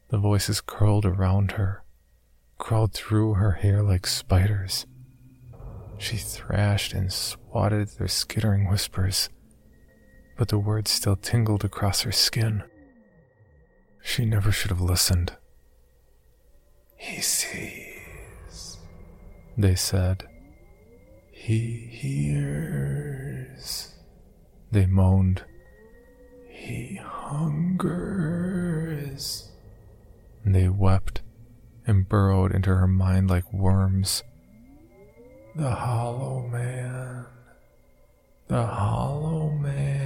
The 0.10 0.17
voices 0.17 0.62
curled 0.62 1.06
around 1.06 1.54
her, 1.54 1.84
crawled 2.58 2.93
through 2.93 3.36
her 3.36 3.51
hair 3.51 3.82
like 3.84 4.08
spiders. 4.08 4.86
She 5.97 6.17
thrashed 6.17 6.93
and 6.93 7.12
swatted 7.12 7.89
their 7.89 8.08
skittering 8.08 8.69
whispers, 8.69 9.30
but 10.36 10.50
the 10.50 10.60
words 10.60 10.91
still 10.91 11.15
tingled 11.15 11.63
across 11.63 12.02
her 12.02 12.12
skin. 12.12 12.63
She 14.02 14.26
never 14.26 14.52
should 14.52 14.71
have 14.71 14.82
listened. 14.82 15.38
He 16.95 17.21
sees, 17.21 18.78
they 19.58 19.76
said. 19.76 20.28
He 21.32 21.88
hears, 21.91 23.93
they 24.71 24.86
moaned. 24.86 25.43
He 26.48 26.95
hungers. 26.95 27.91
They 30.43 30.67
wept 30.69 31.21
and 31.86 32.10
burrowed 32.10 32.52
into 32.52 32.76
her 32.76 32.88
mind 32.88 33.30
like 33.30 33.54
worms. 33.54 34.24
The 35.56 35.69
Hollow 35.69 36.48
Man. 36.48 37.28
The 38.48 38.65
Hollow 38.65 39.52
Man. 39.52 40.05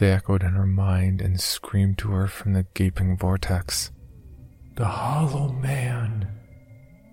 They 0.00 0.12
echoed 0.12 0.42
in 0.42 0.52
her 0.52 0.66
mind 0.66 1.20
and 1.20 1.38
screamed 1.38 1.98
to 1.98 2.08
her 2.12 2.26
from 2.26 2.54
the 2.54 2.64
gaping 2.72 3.18
vortex. 3.18 3.92
The 4.76 4.86
Hollow 4.86 5.52
Man. 5.52 6.26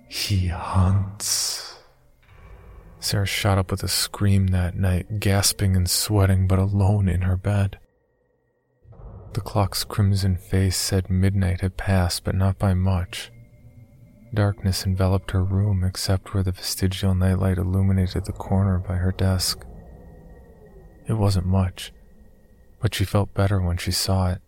He 0.07 0.47
hunts. 0.47 1.79
Sarah 3.01 3.25
shot 3.25 3.57
up 3.57 3.71
with 3.71 3.83
a 3.83 3.89
scream 3.89 4.47
that 4.47 4.77
night, 4.77 5.19
gasping 5.19 5.75
and 5.75 5.89
sweating, 5.89 6.47
but 6.47 6.59
alone 6.59 7.09
in 7.09 7.23
her 7.23 7.35
bed. 7.35 7.77
The 9.33 9.41
clock's 9.41 9.83
crimson 9.83 10.37
face 10.37 10.77
said 10.77 11.09
midnight 11.09 11.59
had 11.59 11.75
passed, 11.75 12.23
but 12.23 12.35
not 12.35 12.57
by 12.57 12.73
much. 12.73 13.33
Darkness 14.33 14.85
enveloped 14.85 15.31
her 15.31 15.43
room 15.43 15.83
except 15.83 16.33
where 16.33 16.41
the 16.43 16.53
vestigial 16.53 17.13
nightlight 17.13 17.57
illuminated 17.57 18.23
the 18.23 18.31
corner 18.31 18.79
by 18.79 18.95
her 18.95 19.11
desk. 19.11 19.65
It 21.05 21.15
wasn't 21.15 21.47
much, 21.47 21.91
but 22.87 22.95
she 22.95 23.03
felt 23.03 23.33
better 23.33 23.59
when 23.59 23.75
she 23.75 23.91
saw 23.91 24.29
it. 24.31 24.41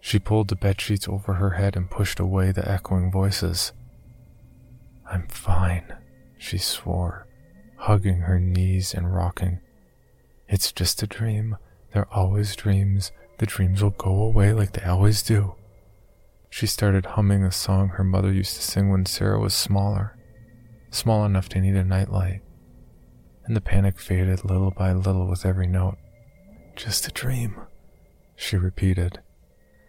She 0.00 0.18
pulled 0.18 0.48
the 0.48 0.56
bedsheets 0.56 1.06
over 1.06 1.34
her 1.34 1.50
head 1.50 1.76
and 1.76 1.90
pushed 1.90 2.18
away 2.18 2.52
the 2.52 2.66
echoing 2.66 3.12
voices. 3.12 3.72
I'm 5.10 5.28
fine, 5.28 5.94
she 6.38 6.56
swore, 6.56 7.26
hugging 7.76 8.20
her 8.20 8.40
knees 8.40 8.94
and 8.94 9.14
rocking. 9.14 9.60
It's 10.48 10.72
just 10.72 11.02
a 11.02 11.06
dream. 11.06 11.58
They're 11.92 12.10
always 12.10 12.56
dreams. 12.56 13.12
The 13.36 13.44
dreams 13.44 13.82
will 13.82 13.90
go 13.90 14.22
away 14.22 14.54
like 14.54 14.72
they 14.72 14.88
always 14.88 15.22
do. 15.22 15.56
She 16.48 16.66
started 16.66 17.04
humming 17.04 17.44
a 17.44 17.52
song 17.52 17.88
her 17.90 18.04
mother 18.04 18.32
used 18.32 18.56
to 18.56 18.62
sing 18.62 18.88
when 18.88 19.04
Sarah 19.04 19.38
was 19.38 19.52
smaller, 19.52 20.16
small 20.88 21.26
enough 21.26 21.50
to 21.50 21.60
need 21.60 21.76
a 21.76 21.84
nightlight. 21.84 22.40
And 23.44 23.54
the 23.54 23.60
panic 23.60 24.00
faded 24.00 24.46
little 24.46 24.70
by 24.70 24.94
little 24.94 25.26
with 25.26 25.44
every 25.44 25.66
note. 25.66 25.98
Just 26.76 27.06
a 27.06 27.12
dream, 27.12 27.56
she 28.36 28.56
repeated. 28.56 29.20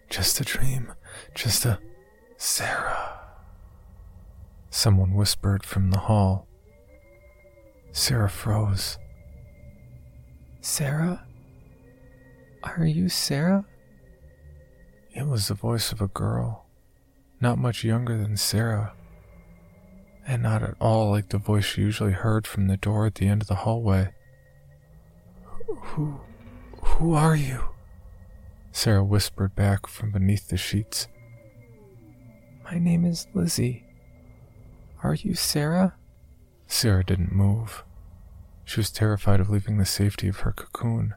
Just 0.10 0.40
a 0.40 0.44
dream. 0.44 0.94
Just 1.34 1.66
a. 1.66 1.80
Sarah. 2.38 3.20
Someone 4.70 5.14
whispered 5.14 5.66
from 5.66 5.92
the 5.92 6.00
hall. 6.00 6.48
Sarah 7.92 8.30
froze. 8.30 8.98
Sarah? 10.62 11.26
Are 12.64 12.86
you 12.86 13.10
Sarah? 13.10 13.66
It 15.12 15.28
was 15.28 15.48
the 15.48 15.54
voice 15.54 15.92
of 15.92 16.02
a 16.02 16.08
girl, 16.08 16.66
not 17.40 17.58
much 17.58 17.84
younger 17.84 18.18
than 18.18 18.36
Sarah, 18.36 18.94
and 20.28 20.42
not 20.42 20.64
at 20.64 20.76
all 20.80 21.12
like 21.12 21.30
the 21.30 21.38
voice 21.38 21.66
she 21.66 21.82
usually 21.82 22.14
heard 22.14 22.48
from 22.48 22.68
the 22.68 22.78
door 22.78 23.06
at 23.06 23.16
the 23.16 23.28
end 23.28 23.42
of 23.42 23.48
the 23.48 23.56
hallway. 23.56 24.14
Who, 25.68 26.20
who 26.96 27.14
are 27.14 27.36
you? 27.36 27.60
Sarah 28.72 29.04
whispered 29.04 29.56
back 29.56 29.88
from 29.88 30.12
beneath 30.12 30.48
the 30.48 30.58
sheets. 30.58 31.08
My 32.64 32.80
name 32.80 33.06
is 33.06 33.28
Lizzie. 33.34 33.86
Are 35.04 35.14
you 35.14 35.34
Sarah? 35.34 35.96
Sarah 36.68 37.04
didn't 37.04 37.32
move. 37.32 37.84
She 38.64 38.80
was 38.80 38.92
terrified 38.92 39.40
of 39.40 39.50
leaving 39.50 39.78
the 39.78 39.86
safety 39.86 40.28
of 40.28 40.42
her 40.42 40.52
cocoon. 40.52 41.16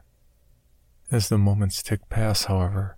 As 1.09 1.29
the 1.29 1.37
moments 1.37 1.81
ticked 1.81 2.09
past, 2.09 2.45
however, 2.45 2.97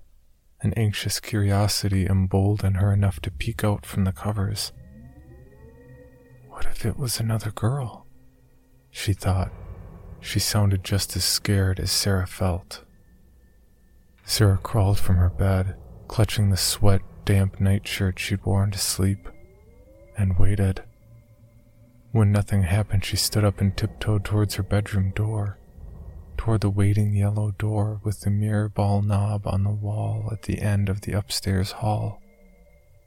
an 0.62 0.74
anxious 0.74 1.20
curiosity 1.20 2.06
emboldened 2.06 2.78
her 2.78 2.92
enough 2.92 3.20
to 3.22 3.32
peek 3.32 3.64
out 3.64 3.86
from 3.86 4.04
the 4.04 4.12
covers. 4.12 4.72
What 6.48 6.66
if 6.66 6.86
it 6.86 6.98
was 6.98 7.20
another 7.20 7.52
girl? 7.52 8.08
She 8.90 9.14
thought. 9.14 9.52
She 10.22 10.40
sounded 10.40 10.84
just 10.84 11.16
as 11.16 11.24
scared 11.24 11.80
as 11.80 11.92
Sarah 11.92 12.28
felt. 12.28 12.84
Sarah 14.26 14.58
crawled 14.58 15.00
from 15.00 15.16
her 15.16 15.30
bed, 15.30 15.76
clutching 16.08 16.50
the 16.50 16.58
sweat 16.58 17.02
damp 17.26 17.60
nightshirt 17.60 18.20
she'd 18.20 18.46
worn 18.46 18.72
to 18.72 18.78
sleep, 18.78 19.28
and 20.18 20.38
waited. 20.38 20.84
When 22.12 22.32
nothing 22.32 22.64
happened, 22.64 23.06
she 23.06 23.18
stood 23.18 23.44
up 23.44 23.62
and 23.62 23.76
tiptoed 23.76 24.26
towards 24.26 24.56
her 24.56 24.64
bedroom 24.64 25.12
door 25.12 25.60
toward 26.40 26.62
the 26.62 26.70
waiting 26.70 27.14
yellow 27.14 27.52
door 27.58 28.00
with 28.02 28.22
the 28.22 28.30
mirror 28.30 28.70
ball 28.70 29.02
knob 29.02 29.46
on 29.46 29.66
the 29.66 29.70
wall 29.70 30.30
at 30.32 30.44
the 30.44 30.62
end 30.62 30.88
of 30.88 31.02
the 31.02 31.12
upstairs 31.12 31.74
hall. 31.74 32.22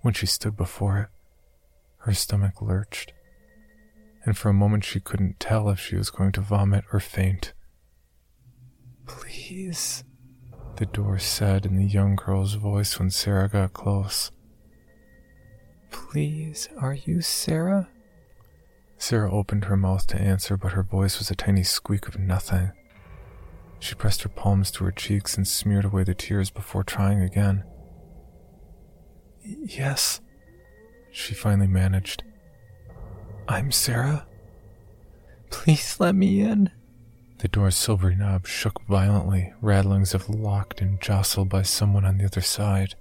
When 0.02 0.12
she 0.12 0.26
stood 0.26 0.54
before 0.54 0.98
it, 0.98 1.08
her 2.00 2.12
stomach 2.12 2.60
lurched, 2.60 3.14
and 4.24 4.36
for 4.36 4.48
a 4.48 4.54
moment 4.54 4.84
she 4.84 5.00
couldn't 5.00 5.40
tell 5.40 5.68
if 5.68 5.80
she 5.80 5.96
was 5.96 6.10
going 6.10 6.32
to 6.32 6.40
vomit 6.40 6.84
or 6.92 7.00
faint. 7.00 7.52
Please, 9.06 10.04
the 10.76 10.86
door 10.86 11.18
said 11.18 11.66
in 11.66 11.76
the 11.76 11.86
young 11.86 12.16
girl's 12.16 12.54
voice 12.54 12.98
when 12.98 13.10
Sarah 13.10 13.48
got 13.48 13.72
close. 13.72 14.30
Please, 15.90 16.68
are 16.80 16.94
you 16.94 17.20
Sarah? 17.20 17.88
Sarah 18.96 19.32
opened 19.32 19.64
her 19.64 19.76
mouth 19.76 20.06
to 20.06 20.20
answer, 20.20 20.56
but 20.56 20.72
her 20.72 20.82
voice 20.82 21.18
was 21.18 21.30
a 21.30 21.34
tiny 21.34 21.64
squeak 21.64 22.06
of 22.06 22.18
nothing. 22.18 22.70
She 23.80 23.96
pressed 23.96 24.22
her 24.22 24.28
palms 24.28 24.70
to 24.72 24.84
her 24.84 24.92
cheeks 24.92 25.36
and 25.36 25.46
smeared 25.46 25.84
away 25.84 26.04
the 26.04 26.14
tears 26.14 26.50
before 26.50 26.84
trying 26.84 27.20
again. 27.20 27.64
Yes, 29.44 30.20
she 31.10 31.34
finally 31.34 31.66
managed. 31.66 32.22
I'm 33.48 33.72
Sarah. 33.72 34.26
Please 35.50 35.98
let 35.98 36.14
me 36.14 36.40
in. 36.40 36.70
The 37.38 37.48
door's 37.48 37.76
silvery 37.76 38.14
knob 38.14 38.46
shook 38.46 38.80
violently, 38.86 39.52
rattling 39.60 40.02
as 40.02 40.14
if 40.14 40.28
locked 40.28 40.80
and 40.80 41.00
jostled 41.00 41.48
by 41.48 41.62
someone 41.62 42.04
on 42.04 42.18
the 42.18 42.24
other 42.24 42.40
side. 42.40 42.94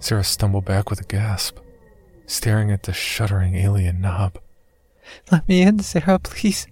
Sarah 0.00 0.24
stumbled 0.24 0.64
back 0.64 0.90
with 0.90 1.00
a 1.00 1.04
gasp, 1.04 1.58
staring 2.26 2.70
at 2.72 2.82
the 2.82 2.92
shuddering 2.92 3.54
alien 3.54 4.00
knob. 4.00 4.38
Let 5.30 5.48
me 5.48 5.62
in, 5.62 5.78
Sarah, 5.80 6.18
please. 6.18 6.66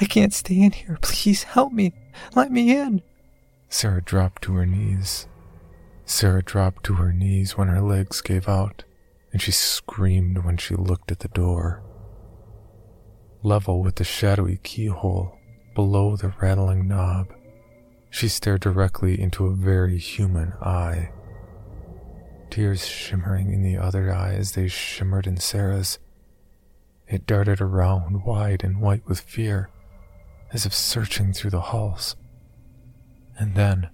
I 0.00 0.04
can't 0.04 0.34
stay 0.34 0.60
in 0.60 0.72
here. 0.72 0.98
Please 1.00 1.44
help 1.44 1.72
me. 1.72 1.92
Let 2.34 2.50
me 2.50 2.76
in. 2.76 3.02
Sarah 3.68 4.02
dropped 4.02 4.42
to 4.42 4.54
her 4.54 4.66
knees. 4.66 5.26
Sarah 6.04 6.42
dropped 6.42 6.84
to 6.84 6.94
her 6.94 7.12
knees 7.12 7.56
when 7.56 7.68
her 7.68 7.80
legs 7.80 8.20
gave 8.20 8.48
out, 8.48 8.84
and 9.34 9.42
she 9.42 9.50
screamed 9.50 10.38
when 10.44 10.56
she 10.56 10.76
looked 10.76 11.10
at 11.10 11.18
the 11.18 11.28
door. 11.28 11.82
Level 13.42 13.82
with 13.82 13.96
the 13.96 14.04
shadowy 14.04 14.60
keyhole, 14.62 15.36
below 15.74 16.14
the 16.14 16.32
rattling 16.40 16.86
knob, 16.86 17.34
she 18.10 18.28
stared 18.28 18.60
directly 18.60 19.20
into 19.20 19.46
a 19.46 19.54
very 19.54 19.98
human 19.98 20.52
eye. 20.62 21.10
Tears 22.48 22.86
shimmering 22.86 23.52
in 23.52 23.64
the 23.64 23.76
other 23.76 24.14
eye 24.14 24.34
as 24.34 24.52
they 24.52 24.68
shimmered 24.68 25.26
in 25.26 25.36
Sarah's. 25.36 25.98
It 27.08 27.26
darted 27.26 27.60
around, 27.60 28.24
wide 28.24 28.62
and 28.62 28.80
white 28.80 29.04
with 29.08 29.18
fear, 29.18 29.68
as 30.52 30.64
if 30.64 30.72
searching 30.72 31.32
through 31.32 31.50
the 31.50 31.60
halls. 31.60 32.14
And 33.36 33.56
then, 33.56 33.90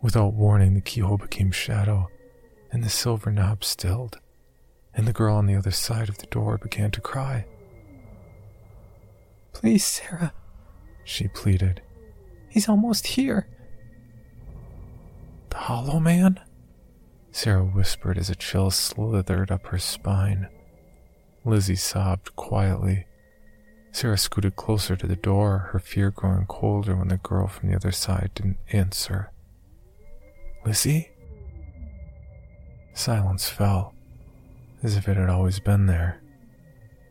without 0.00 0.32
warning, 0.32 0.72
the 0.72 0.80
keyhole 0.80 1.18
became 1.18 1.50
shadow, 1.50 2.08
and 2.72 2.82
the 2.82 2.88
silver 2.88 3.30
knob 3.30 3.62
stilled, 3.62 4.18
and 4.96 5.06
the 5.06 5.12
girl 5.12 5.36
on 5.36 5.46
the 5.46 5.56
other 5.56 5.70
side 5.70 6.08
of 6.08 6.18
the 6.18 6.26
door 6.26 6.58
began 6.58 6.90
to 6.92 7.00
cry. 7.00 7.46
Please, 9.52 9.84
Sarah, 9.84 10.32
she 11.04 11.28
pleaded. 11.28 11.80
He's 12.48 12.68
almost 12.68 13.08
here. 13.08 13.48
The 15.50 15.56
Hollow 15.56 16.00
Man? 16.00 16.40
Sarah 17.30 17.64
whispered 17.64 18.18
as 18.18 18.30
a 18.30 18.34
chill 18.34 18.70
slithered 18.70 19.50
up 19.50 19.66
her 19.66 19.78
spine. 19.78 20.48
Lizzie 21.44 21.76
sobbed 21.76 22.36
quietly 22.36 23.06
Sarah 23.94 24.18
scooted 24.18 24.56
closer 24.56 24.96
to 24.96 25.06
the 25.06 25.14
door, 25.14 25.68
her 25.70 25.78
fear 25.78 26.10
growing 26.10 26.46
colder 26.46 26.96
when 26.96 27.06
the 27.06 27.16
girl 27.18 27.46
from 27.46 27.68
the 27.68 27.76
other 27.76 27.92
side 27.92 28.32
didn't 28.34 28.58
answer. 28.72 29.30
Lizzie? 30.66 31.10
Silence 32.92 33.48
fell, 33.48 33.94
as 34.84 34.96
if 34.96 35.08
it 35.08 35.16
had 35.16 35.30
always 35.30 35.58
been 35.58 35.86
there. 35.86 36.20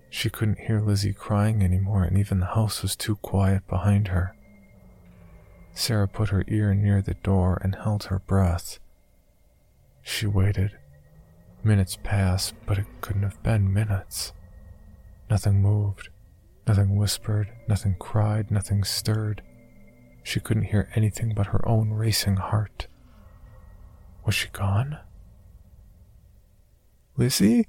She 0.10 0.30
couldn't 0.30 0.60
hear 0.60 0.80
Lizzie 0.80 1.12
crying 1.12 1.64
anymore, 1.64 2.04
and 2.04 2.18
even 2.18 2.40
the 2.40 2.46
house 2.46 2.84
was 2.84 2.96
too 2.96 3.16
quiet 3.16 3.68
behind 3.68 4.10
her. 4.10 4.36
Sarah 5.74 6.08
put 6.08 6.30
her 6.30 6.46
ear 6.48 6.76
near 6.76 7.02
the 7.02 7.16
door 7.16 7.60
and 7.64 7.74
held 7.74 8.06
her 8.06 8.20
breath. 8.20 8.78
She 10.04 10.28
waited. 10.28 10.78
Minutes 11.64 11.98
passed, 12.04 12.54
but 12.68 12.78
it 12.78 12.86
couldn't 13.02 13.24
have 13.24 13.42
been 13.42 13.74
minutes. 13.74 14.34
Nothing 15.32 15.60
moved, 15.60 16.10
nothing 16.68 16.96
whispered, 16.96 17.52
nothing 17.68 17.96
cried, 17.98 18.52
nothing 18.52 18.84
stirred. 18.84 19.42
She 20.22 20.40
couldn't 20.40 20.66
hear 20.66 20.90
anything 20.94 21.34
but 21.34 21.48
her 21.48 21.68
own 21.68 21.90
racing 21.90 22.36
heart. 22.36 22.86
Was 24.26 24.36
she 24.36 24.50
gone? 24.50 25.00
Lizzie? 27.16 27.68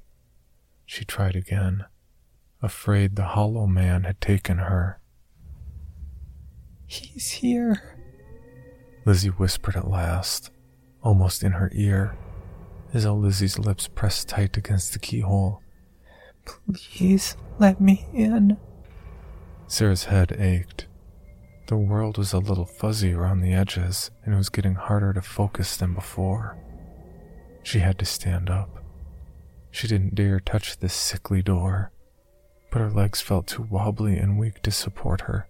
She 0.86 1.04
tried 1.04 1.36
again, 1.36 1.84
afraid 2.62 3.16
the 3.16 3.24
hollow 3.24 3.66
man 3.66 4.04
had 4.04 4.20
taken 4.20 4.58
her. 4.58 5.00
He's 6.86 7.30
here, 7.30 7.98
Lizzie 9.04 9.28
whispered 9.28 9.76
at 9.76 9.88
last, 9.88 10.50
almost 11.02 11.42
in 11.42 11.52
her 11.52 11.70
ear, 11.74 12.16
as 12.94 13.04
Lizzie's 13.04 13.58
lips 13.58 13.88
pressed 13.88 14.28
tight 14.28 14.56
against 14.56 14.92
the 14.92 14.98
keyhole. 14.98 15.60
Please 16.72 17.36
let 17.58 17.80
me 17.80 18.06
in. 18.12 18.56
Sarah's 19.66 20.04
head 20.04 20.36
ached. 20.38 20.86
The 21.66 21.76
world 21.76 22.18
was 22.18 22.32
a 22.32 22.38
little 22.38 22.66
fuzzy 22.66 23.12
around 23.12 23.40
the 23.40 23.54
edges, 23.54 24.10
and 24.24 24.34
it 24.34 24.36
was 24.36 24.50
getting 24.50 24.74
harder 24.74 25.12
to 25.14 25.22
focus 25.22 25.76
than 25.76 25.94
before. 25.94 26.56
She 27.62 27.78
had 27.78 27.98
to 27.98 28.04
stand 28.04 28.50
up. 28.50 28.83
She 29.74 29.88
didn't 29.88 30.14
dare 30.14 30.38
touch 30.38 30.78
this 30.78 30.94
sickly 30.94 31.42
door, 31.42 31.90
but 32.70 32.78
her 32.78 32.92
legs 32.92 33.20
felt 33.20 33.48
too 33.48 33.66
wobbly 33.68 34.16
and 34.16 34.38
weak 34.38 34.62
to 34.62 34.70
support 34.70 35.22
her. 35.22 35.48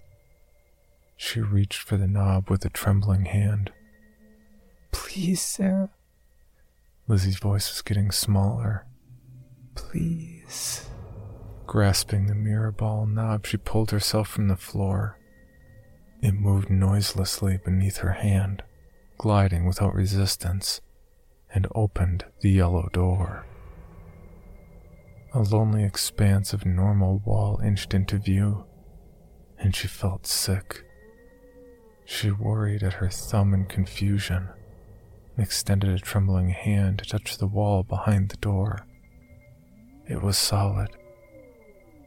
She 1.14 1.42
reached 1.42 1.82
for 1.82 1.98
the 1.98 2.06
knob 2.06 2.48
with 2.48 2.64
a 2.64 2.70
trembling 2.70 3.26
hand. 3.26 3.70
Please, 4.92 5.42
Sarah. 5.42 5.90
Lizzie's 7.06 7.38
voice 7.38 7.70
was 7.70 7.82
getting 7.82 8.10
smaller. 8.10 8.86
Please. 9.74 10.88
Grasping 11.66 12.26
the 12.26 12.34
mirror 12.34 12.72
ball 12.72 13.04
knob, 13.04 13.44
she 13.44 13.58
pulled 13.58 13.90
herself 13.90 14.26
from 14.26 14.48
the 14.48 14.56
floor. 14.56 15.18
It 16.22 16.32
moved 16.32 16.70
noiselessly 16.70 17.58
beneath 17.62 17.98
her 17.98 18.12
hand, 18.12 18.62
gliding 19.18 19.66
without 19.66 19.94
resistance, 19.94 20.80
and 21.54 21.66
opened 21.74 22.24
the 22.40 22.50
yellow 22.50 22.88
door. 22.90 23.44
A 25.36 25.42
lonely 25.42 25.82
expanse 25.82 26.52
of 26.52 26.64
normal 26.64 27.20
wall 27.24 27.58
inched 27.58 27.92
into 27.92 28.18
view, 28.18 28.66
and 29.58 29.74
she 29.74 29.88
felt 29.88 30.28
sick. 30.28 30.84
She 32.04 32.30
worried 32.30 32.84
at 32.84 32.92
her 32.92 33.08
thumb 33.08 33.52
in 33.52 33.64
confusion 33.64 34.48
and 35.34 35.44
extended 35.44 35.90
a 35.90 35.98
trembling 35.98 36.50
hand 36.50 37.00
to 37.00 37.04
touch 37.04 37.36
the 37.36 37.48
wall 37.48 37.82
behind 37.82 38.28
the 38.28 38.36
door. 38.36 38.86
It 40.08 40.22
was 40.22 40.38
solid, 40.38 40.90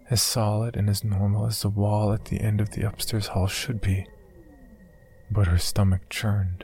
as 0.10 0.22
solid 0.22 0.78
and 0.78 0.90
as 0.90 1.04
normal 1.04 1.48
as 1.48 1.62
the 1.62 1.70
wall 1.70 2.14
at 2.14 2.26
the 2.26 2.40
end 2.40 2.62
of 2.62 2.70
the 2.72 2.88
upstairs 2.88 3.28
hall 3.28 3.48
should 3.48 3.82
be. 3.82 4.08
But 5.30 5.48
her 5.48 5.58
stomach 5.58 6.08
churned. 6.10 6.64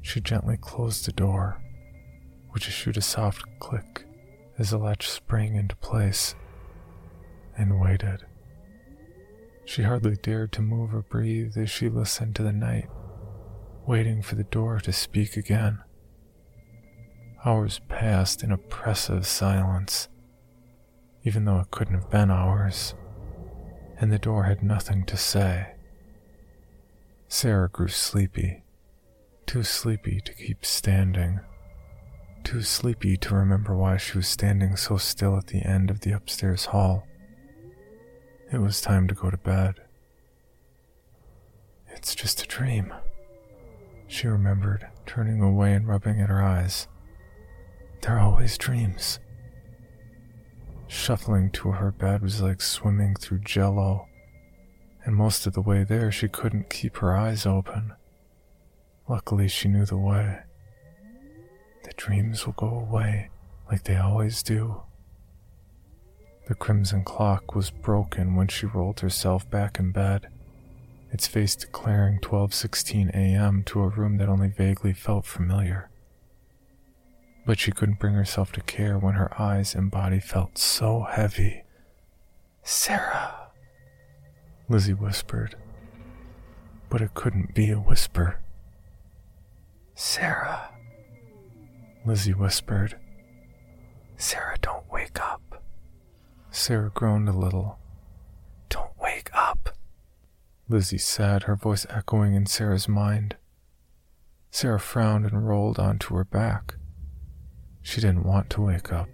She 0.00 0.22
gently 0.22 0.56
closed 0.56 1.04
the 1.04 1.12
door, 1.12 1.60
which 2.52 2.66
issued 2.66 2.96
a 2.96 3.02
soft 3.02 3.44
click 3.58 4.06
as 4.58 4.70
the 4.70 4.78
latch 4.78 5.08
sprang 5.08 5.56
into 5.56 5.76
place, 5.76 6.34
and 7.56 7.80
waited. 7.80 8.24
She 9.64 9.82
hardly 9.82 10.16
dared 10.16 10.52
to 10.52 10.62
move 10.62 10.94
or 10.94 11.02
breathe 11.02 11.56
as 11.56 11.70
she 11.70 11.88
listened 11.88 12.36
to 12.36 12.42
the 12.42 12.52
night, 12.52 12.88
waiting 13.86 14.22
for 14.22 14.34
the 14.34 14.44
door 14.44 14.80
to 14.80 14.92
speak 14.92 15.36
again. 15.36 15.78
Hours 17.44 17.80
passed 17.88 18.42
in 18.42 18.52
oppressive 18.52 19.26
silence 19.26 20.08
even 21.24 21.44
though 21.44 21.60
it 21.60 21.70
couldn't 21.70 21.94
have 21.94 22.10
been 22.10 22.30
hours, 22.30 22.94
and 23.98 24.10
the 24.10 24.18
door 24.18 24.44
had 24.44 24.62
nothing 24.62 25.04
to 25.04 25.16
say. 25.16 25.74
Sarah 27.28 27.68
grew 27.68 27.88
sleepy, 27.88 28.64
too 29.46 29.62
sleepy 29.62 30.20
to 30.20 30.34
keep 30.34 30.64
standing, 30.64 31.40
too 32.44 32.62
sleepy 32.62 33.16
to 33.16 33.34
remember 33.34 33.76
why 33.76 33.96
she 33.96 34.18
was 34.18 34.28
standing 34.28 34.76
so 34.76 34.96
still 34.96 35.36
at 35.36 35.48
the 35.48 35.64
end 35.66 35.90
of 35.90 36.00
the 36.00 36.12
upstairs 36.12 36.66
hall. 36.66 37.06
It 38.52 38.58
was 38.58 38.80
time 38.80 39.08
to 39.08 39.14
go 39.14 39.30
to 39.30 39.36
bed. 39.36 39.76
It's 41.88 42.14
just 42.14 42.42
a 42.42 42.46
dream, 42.46 42.92
she 44.06 44.26
remembered, 44.26 44.88
turning 45.06 45.40
away 45.40 45.72
and 45.72 45.86
rubbing 45.86 46.20
at 46.20 46.28
her 46.28 46.42
eyes. 46.42 46.88
They're 48.00 48.18
always 48.18 48.58
dreams. 48.58 49.20
Shuffling 50.86 51.50
to 51.52 51.72
her 51.72 51.90
bed 51.90 52.20
was 52.22 52.42
like 52.42 52.60
swimming 52.60 53.14
through 53.14 53.40
jello, 53.40 54.08
and 55.04 55.16
most 55.16 55.46
of 55.46 55.54
the 55.54 55.62
way 55.62 55.84
there 55.84 56.12
she 56.12 56.28
couldn't 56.28 56.68
keep 56.68 56.98
her 56.98 57.16
eyes 57.16 57.46
open. 57.46 57.94
Luckily, 59.08 59.48
she 59.48 59.68
knew 59.68 59.86
the 59.86 59.96
way. 59.96 60.40
The 61.84 61.92
dreams 61.96 62.46
will 62.46 62.54
go 62.54 62.68
away 62.68 63.30
like 63.70 63.84
they 63.84 63.96
always 63.96 64.42
do. 64.42 64.82
The 66.48 66.54
crimson 66.54 67.04
clock 67.04 67.54
was 67.54 67.70
broken 67.70 68.34
when 68.34 68.48
she 68.48 68.66
rolled 68.66 69.00
herself 69.00 69.48
back 69.48 69.78
in 69.78 69.92
bed, 69.92 70.28
its 71.10 71.26
face 71.26 71.54
declaring 71.54 72.20
12:16 72.20 73.10
a.m. 73.14 73.62
to 73.64 73.82
a 73.82 73.88
room 73.88 74.18
that 74.18 74.28
only 74.28 74.48
vaguely 74.48 74.92
felt 74.92 75.24
familiar 75.24 75.90
but 77.44 77.58
she 77.58 77.72
couldn't 77.72 77.98
bring 77.98 78.14
herself 78.14 78.52
to 78.52 78.60
care 78.62 78.98
when 78.98 79.14
her 79.14 79.40
eyes 79.40 79.74
and 79.74 79.90
body 79.90 80.20
felt 80.20 80.56
so 80.56 81.02
heavy. 81.02 81.64
Sarah, 82.62 83.48
Lizzie 84.68 84.94
whispered, 84.94 85.56
but 86.88 87.00
it 87.00 87.14
couldn't 87.14 87.54
be 87.54 87.70
a 87.70 87.80
whisper. 87.80 88.40
Sarah, 89.94 90.70
Lizzie 92.04 92.34
whispered. 92.34 92.98
Sarah, 94.16 94.56
don't 94.60 94.90
wake 94.90 95.20
up. 95.20 95.62
Sarah 96.50 96.90
groaned 96.90 97.28
a 97.28 97.32
little. 97.32 97.78
Don't 98.68 98.90
wake 99.00 99.30
up, 99.32 99.76
Lizzie 100.68 100.98
said, 100.98 101.44
her 101.44 101.56
voice 101.56 101.86
echoing 101.90 102.34
in 102.34 102.46
Sarah's 102.46 102.88
mind. 102.88 103.36
Sarah 104.50 104.80
frowned 104.80 105.26
and 105.26 105.46
rolled 105.46 105.78
onto 105.78 106.14
her 106.14 106.24
back. 106.24 106.74
She 107.82 108.00
didn't 108.00 108.24
want 108.24 108.50
to 108.50 108.62
wake 108.62 108.92
up. 108.92 109.08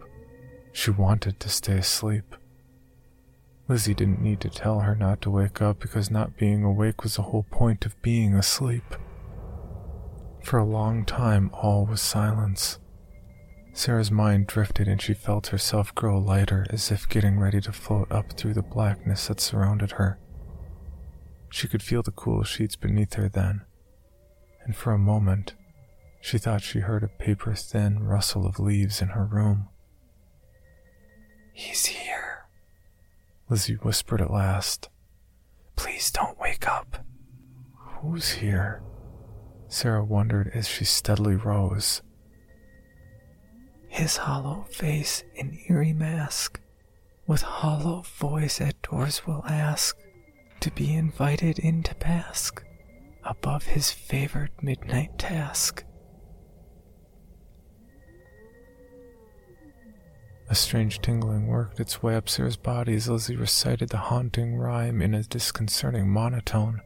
She 0.72 0.90
wanted 0.90 1.40
to 1.40 1.48
stay 1.48 1.78
asleep. 1.78 2.36
Lizzie 3.68 3.94
didn't 3.94 4.22
need 4.22 4.40
to 4.40 4.48
tell 4.48 4.80
her 4.80 4.94
not 4.94 5.20
to 5.22 5.30
wake 5.30 5.60
up 5.60 5.78
because 5.80 6.10
not 6.10 6.38
being 6.38 6.64
awake 6.64 7.02
was 7.02 7.16
the 7.16 7.22
whole 7.22 7.44
point 7.50 7.84
of 7.84 8.00
being 8.02 8.34
asleep. 8.34 8.94
For 10.48 10.56
a 10.56 10.64
long 10.64 11.04
time, 11.04 11.50
all 11.52 11.84
was 11.84 12.00
silence. 12.00 12.78
Sarah's 13.74 14.10
mind 14.10 14.46
drifted 14.46 14.88
and 14.88 14.98
she 14.98 15.12
felt 15.12 15.48
herself 15.48 15.94
grow 15.94 16.18
lighter 16.18 16.64
as 16.70 16.90
if 16.90 17.06
getting 17.06 17.38
ready 17.38 17.60
to 17.60 17.70
float 17.70 18.10
up 18.10 18.32
through 18.32 18.54
the 18.54 18.62
blackness 18.62 19.26
that 19.26 19.40
surrounded 19.40 19.90
her. 19.90 20.18
She 21.50 21.68
could 21.68 21.82
feel 21.82 22.02
the 22.02 22.12
cool 22.12 22.44
sheets 22.44 22.76
beneath 22.76 23.12
her 23.12 23.28
then, 23.28 23.66
and 24.64 24.74
for 24.74 24.94
a 24.94 24.98
moment, 24.98 25.52
she 26.22 26.38
thought 26.38 26.62
she 26.62 26.78
heard 26.78 27.02
a 27.02 27.08
paper 27.08 27.54
thin 27.54 28.04
rustle 28.04 28.46
of 28.46 28.58
leaves 28.58 29.02
in 29.02 29.08
her 29.08 29.26
room. 29.26 29.68
He's 31.52 31.84
here, 31.84 32.46
Lizzie 33.50 33.74
whispered 33.74 34.22
at 34.22 34.32
last. 34.32 34.88
Please 35.76 36.10
don't 36.10 36.40
wake 36.40 36.66
up. 36.66 37.04
Who's 38.00 38.30
here? 38.30 38.80
Sarah 39.68 40.04
wondered 40.04 40.50
as 40.54 40.66
she 40.66 40.84
steadily 40.84 41.36
rose. 41.36 42.02
His 43.88 44.16
hollow 44.16 44.66
face 44.70 45.24
and 45.38 45.58
eerie 45.68 45.92
mask, 45.92 46.60
with 47.26 47.42
hollow 47.42 48.02
voice 48.18 48.60
at 48.60 48.80
doors 48.82 49.26
will 49.26 49.44
ask 49.46 49.96
to 50.60 50.70
be 50.70 50.94
invited 50.94 51.58
in 51.58 51.82
to 51.84 51.94
bask 51.96 52.64
above 53.24 53.64
his 53.64 53.90
favored 53.90 54.50
midnight 54.62 55.18
task. 55.18 55.84
A 60.50 60.54
strange 60.54 61.00
tingling 61.02 61.46
worked 61.46 61.78
its 61.78 62.02
way 62.02 62.16
up 62.16 62.26
Sarah's 62.26 62.56
body 62.56 62.94
as 62.94 63.08
Lizzie 63.08 63.36
recited 63.36 63.90
the 63.90 63.98
haunting 63.98 64.56
rhyme 64.56 65.02
in 65.02 65.12
a 65.12 65.22
disconcerting 65.22 66.08
monotone. 66.08 66.80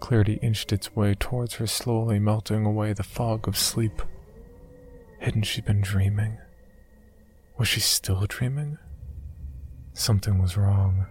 Clarity 0.00 0.38
inched 0.42 0.72
its 0.72 0.96
way 0.96 1.14
towards 1.14 1.54
her, 1.54 1.66
slowly 1.66 2.18
melting 2.18 2.64
away 2.64 2.92
the 2.92 3.02
fog 3.02 3.46
of 3.46 3.56
sleep. 3.56 4.02
Hadn't 5.20 5.42
she 5.42 5.60
been 5.60 5.80
dreaming? 5.80 6.38
Was 7.58 7.68
she 7.68 7.80
still 7.80 8.24
dreaming? 8.26 8.78
Something 9.92 10.40
was 10.40 10.56
wrong. 10.56 11.06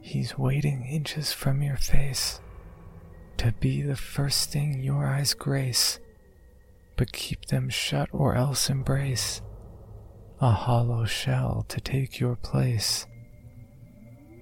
He's 0.00 0.38
waiting 0.38 0.86
inches 0.86 1.32
from 1.32 1.62
your 1.62 1.76
face 1.76 2.40
to 3.38 3.52
be 3.52 3.82
the 3.82 3.96
first 3.96 4.50
thing 4.50 4.82
your 4.82 5.06
eyes 5.06 5.34
grace, 5.34 5.98
but 6.96 7.12
keep 7.12 7.46
them 7.46 7.68
shut 7.68 8.08
or 8.12 8.34
else 8.34 8.68
embrace 8.70 9.40
a 10.40 10.50
hollow 10.50 11.04
shell 11.04 11.64
to 11.68 11.80
take 11.80 12.20
your 12.20 12.36
place. 12.36 13.06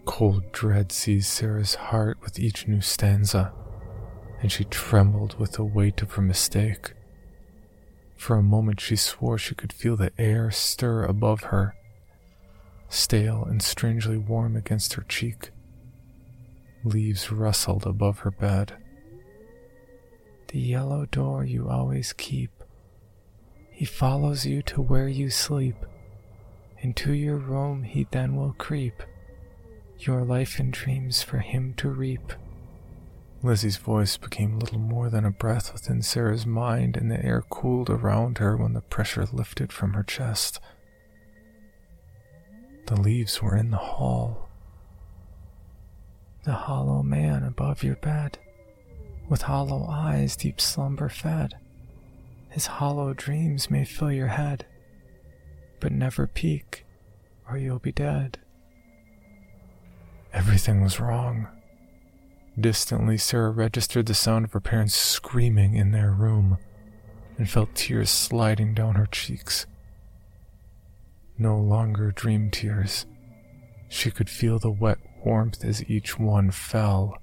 Cold 0.08 0.50
dread 0.52 0.90
seized 0.90 1.28
Sarah's 1.28 1.74
heart 1.74 2.16
with 2.22 2.38
each 2.38 2.66
new 2.66 2.80
stanza, 2.80 3.52
and 4.40 4.50
she 4.50 4.64
trembled 4.64 5.38
with 5.38 5.52
the 5.52 5.64
weight 5.64 6.00
of 6.00 6.12
her 6.12 6.22
mistake. 6.22 6.94
For 8.16 8.36
a 8.36 8.42
moment 8.42 8.80
she 8.80 8.96
swore 8.96 9.36
she 9.36 9.54
could 9.54 9.70
feel 9.72 9.96
the 9.96 10.10
air 10.18 10.50
stir 10.50 11.04
above 11.04 11.42
her, 11.52 11.74
stale 12.88 13.44
and 13.44 13.62
strangely 13.62 14.16
warm 14.16 14.56
against 14.56 14.94
her 14.94 15.02
cheek. 15.02 15.50
Leaves 16.84 17.30
rustled 17.30 17.86
above 17.86 18.20
her 18.20 18.30
bed. 18.30 18.78
The 20.48 20.58
yellow 20.58 21.04
door 21.04 21.44
you 21.44 21.68
always 21.68 22.14
keep. 22.14 22.64
He 23.70 23.84
follows 23.84 24.46
you 24.46 24.62
to 24.62 24.80
where 24.80 25.08
you 25.08 25.28
sleep. 25.28 25.76
Into 26.78 27.12
your 27.12 27.36
room 27.36 27.82
he 27.82 28.08
then 28.10 28.36
will 28.36 28.54
creep. 28.54 29.02
Your 30.00 30.22
life 30.22 30.60
and 30.60 30.72
dreams 30.72 31.22
for 31.22 31.38
him 31.38 31.74
to 31.78 31.88
reap. 31.88 32.32
Lizzie's 33.42 33.76
voice 33.76 34.16
became 34.16 34.58
little 34.58 34.78
more 34.78 35.10
than 35.10 35.24
a 35.24 35.30
breath 35.30 35.72
within 35.72 36.02
Sarah's 36.02 36.46
mind, 36.46 36.96
and 36.96 37.10
the 37.10 37.24
air 37.24 37.42
cooled 37.50 37.90
around 37.90 38.38
her 38.38 38.56
when 38.56 38.74
the 38.74 38.80
pressure 38.80 39.26
lifted 39.32 39.72
from 39.72 39.94
her 39.94 40.04
chest. 40.04 40.60
The 42.86 43.00
leaves 43.00 43.42
were 43.42 43.56
in 43.56 43.70
the 43.70 43.76
hall. 43.76 44.48
The 46.44 46.52
hollow 46.52 47.02
man 47.02 47.42
above 47.42 47.82
your 47.82 47.96
bed, 47.96 48.38
with 49.28 49.42
hollow 49.42 49.86
eyes 49.90 50.36
deep 50.36 50.60
slumber 50.60 51.08
fed. 51.08 51.54
His 52.50 52.66
hollow 52.66 53.14
dreams 53.14 53.70
may 53.70 53.84
fill 53.84 54.12
your 54.12 54.28
head, 54.28 54.64
but 55.80 55.92
never 55.92 56.26
peek, 56.26 56.86
or 57.48 57.58
you'll 57.58 57.78
be 57.78 57.92
dead. 57.92 58.38
Everything 60.32 60.82
was 60.82 61.00
wrong. 61.00 61.48
Distantly, 62.58 63.18
Sarah 63.18 63.50
registered 63.50 64.06
the 64.06 64.14
sound 64.14 64.44
of 64.44 64.52
her 64.52 64.60
parents 64.60 64.94
screaming 64.94 65.74
in 65.74 65.92
their 65.92 66.10
room 66.10 66.58
and 67.36 67.48
felt 67.48 67.74
tears 67.74 68.10
sliding 68.10 68.74
down 68.74 68.96
her 68.96 69.06
cheeks. 69.06 69.66
No 71.38 71.56
longer 71.56 72.10
dream 72.10 72.50
tears. 72.50 73.06
She 73.88 74.10
could 74.10 74.28
feel 74.28 74.58
the 74.58 74.70
wet 74.70 74.98
warmth 75.24 75.64
as 75.64 75.88
each 75.88 76.18
one 76.18 76.50
fell. 76.50 77.16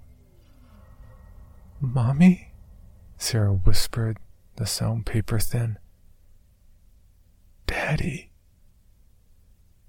Mommy? 1.82 2.54
Sarah 3.18 3.54
whispered, 3.54 4.18
the 4.56 4.66
sound 4.66 5.06
paper 5.06 5.38
thin. 5.38 5.78
Daddy. 7.68 8.32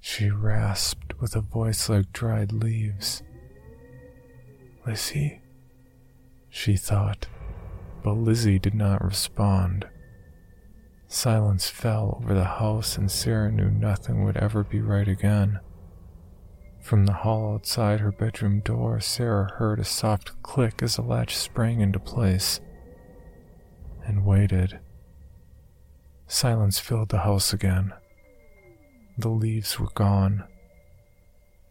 She 0.08 0.30
rasped 0.30 1.20
with 1.20 1.34
a 1.34 1.40
voice 1.40 1.88
like 1.88 2.12
dried 2.12 2.52
leaves. 2.52 3.24
Lizzie? 4.86 5.42
She 6.48 6.76
thought, 6.76 7.26
but 8.04 8.12
Lizzie 8.12 8.60
did 8.60 8.72
not 8.72 9.04
respond. 9.04 9.88
Silence 11.08 11.68
fell 11.68 12.20
over 12.22 12.34
the 12.34 12.44
house, 12.44 12.96
and 12.96 13.10
Sarah 13.10 13.50
knew 13.50 13.68
nothing 13.68 14.24
would 14.24 14.36
ever 14.36 14.62
be 14.62 14.80
right 14.80 15.08
again. 15.08 15.58
From 16.80 17.04
the 17.04 17.12
hall 17.12 17.54
outside 17.54 17.98
her 17.98 18.12
bedroom 18.12 18.60
door, 18.60 19.00
Sarah 19.00 19.54
heard 19.56 19.80
a 19.80 19.84
soft 19.84 20.40
click 20.40 20.84
as 20.84 20.96
the 20.96 21.02
latch 21.02 21.36
sprang 21.36 21.80
into 21.80 21.98
place 21.98 22.60
and 24.06 24.24
waited. 24.24 24.78
Silence 26.28 26.78
filled 26.78 27.08
the 27.08 27.18
house 27.18 27.52
again. 27.52 27.92
The 29.18 29.30
leaves 29.30 29.80
were 29.80 29.90
gone. 29.94 30.44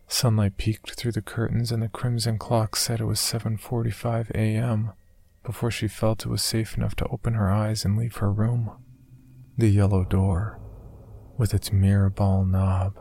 Sunlight 0.08 0.58
peeked 0.58 0.96
through 0.96 1.12
the 1.12 1.22
curtains 1.22 1.72
and 1.72 1.84
the 1.84 1.90
crimson 1.90 2.40
clock 2.40 2.76
said 2.76 3.00
it 3.00 3.06
was 3.06 3.20
7:45 3.20 4.32
a.m. 4.32 4.94
before 5.44 5.70
she 5.70 5.88
felt 5.88 6.26
it 6.26 6.30
was 6.30 6.42
safe 6.42 6.76
enough 6.76 6.96
to 6.96 7.08
open 7.08 7.36
her 7.36 7.52
eyes 7.52 7.86
and 7.86 7.98
leave 7.98 8.18
her 8.18 8.32
room. 8.32 8.72
The 9.58 9.70
yellow 9.70 10.04
door, 10.04 10.60
with 11.38 11.54
its 11.54 11.72
mirror 11.72 12.10
ball 12.10 12.46
knob, 12.46 13.00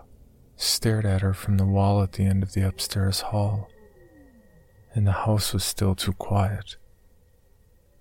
stared 0.57 1.07
at 1.07 1.23
her 1.23 1.33
from 1.33 1.57
the 1.57 1.67
wall 1.67 2.03
at 2.03 2.13
the 2.13 2.25
end 2.25 2.43
of 2.43 2.53
the 2.53 2.67
upstairs 2.67 3.21
hall. 3.21 3.69
And 4.95 5.07
the 5.07 5.25
house 5.25 5.55
was 5.55 5.65
still 5.65 5.95
too 5.95 6.13
quiet. 6.13 6.77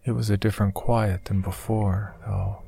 It 0.04 0.12
was 0.12 0.30
a 0.30 0.38
different 0.38 0.74
quiet 0.74 1.26
than 1.26 1.42
before, 1.42 2.18
though. 2.26 2.64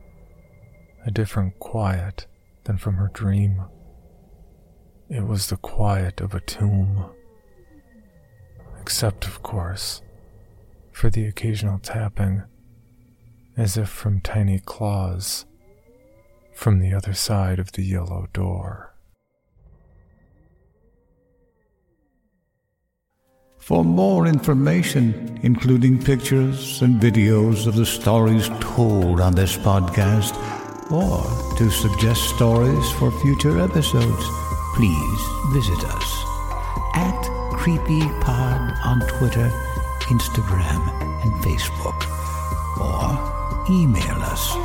A 1.06 1.12
different 1.12 1.60
quiet 1.60 2.26
than 2.66 2.78
from 2.78 2.96
her 2.96 3.10
dream. 3.14 3.64
It 5.10 5.26
was 5.26 5.48
the 5.48 5.58
quiet 5.58 6.20
of 6.20 6.34
a 6.34 6.40
tomb. 6.42 7.06
Except, 8.82 9.26
of 9.26 9.42
course, 9.42 10.02
for 10.92 11.10
the 11.10 11.26
occasional 11.26 11.80
tapping, 11.80 12.44
as 13.58 13.78
if 13.78 13.90
from 13.90 14.22
tiny 14.22 14.60
claws, 14.60 15.46
from 16.54 16.80
the 16.80 16.94
other 16.94 17.14
side 17.14 17.60
of 17.60 17.72
the 17.72 17.84
yellow 17.84 18.28
door. 18.34 18.96
For 23.58 23.84
more 23.84 24.28
information, 24.28 25.40
including 25.42 26.04
pictures 26.04 26.84
and 26.84 27.02
videos 27.02 27.66
of 27.66 27.76
the 27.76 27.86
stories 27.86 28.48
told 28.60 29.20
on 29.20 29.34
this 29.34 29.58
podcast, 29.58 30.36
or 30.92 31.24
to 31.58 31.70
suggest 31.70 32.30
stories 32.36 32.90
for 32.92 33.12
future 33.12 33.60
episodes, 33.60 34.26
please 34.76 35.22
visit 35.52 35.84
us 35.86 36.26
at 36.96 37.22
CreepyPod 37.54 38.86
on 38.86 39.00
Twitter, 39.18 39.50
Instagram, 40.02 40.82
and 41.24 41.34
Facebook, 41.44 42.06
or 42.80 43.18
email 43.70 44.22
us 44.22 44.56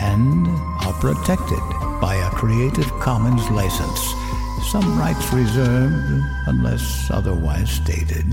and 0.00 0.48
are 0.84 0.92
protected 0.94 1.79
by 2.00 2.14
a 2.16 2.30
Creative 2.30 2.90
Commons 3.00 3.48
license. 3.50 4.14
Some 4.70 4.98
rights 4.98 5.32
reserved 5.32 6.24
unless 6.46 7.10
otherwise 7.10 7.70
stated. 7.70 8.24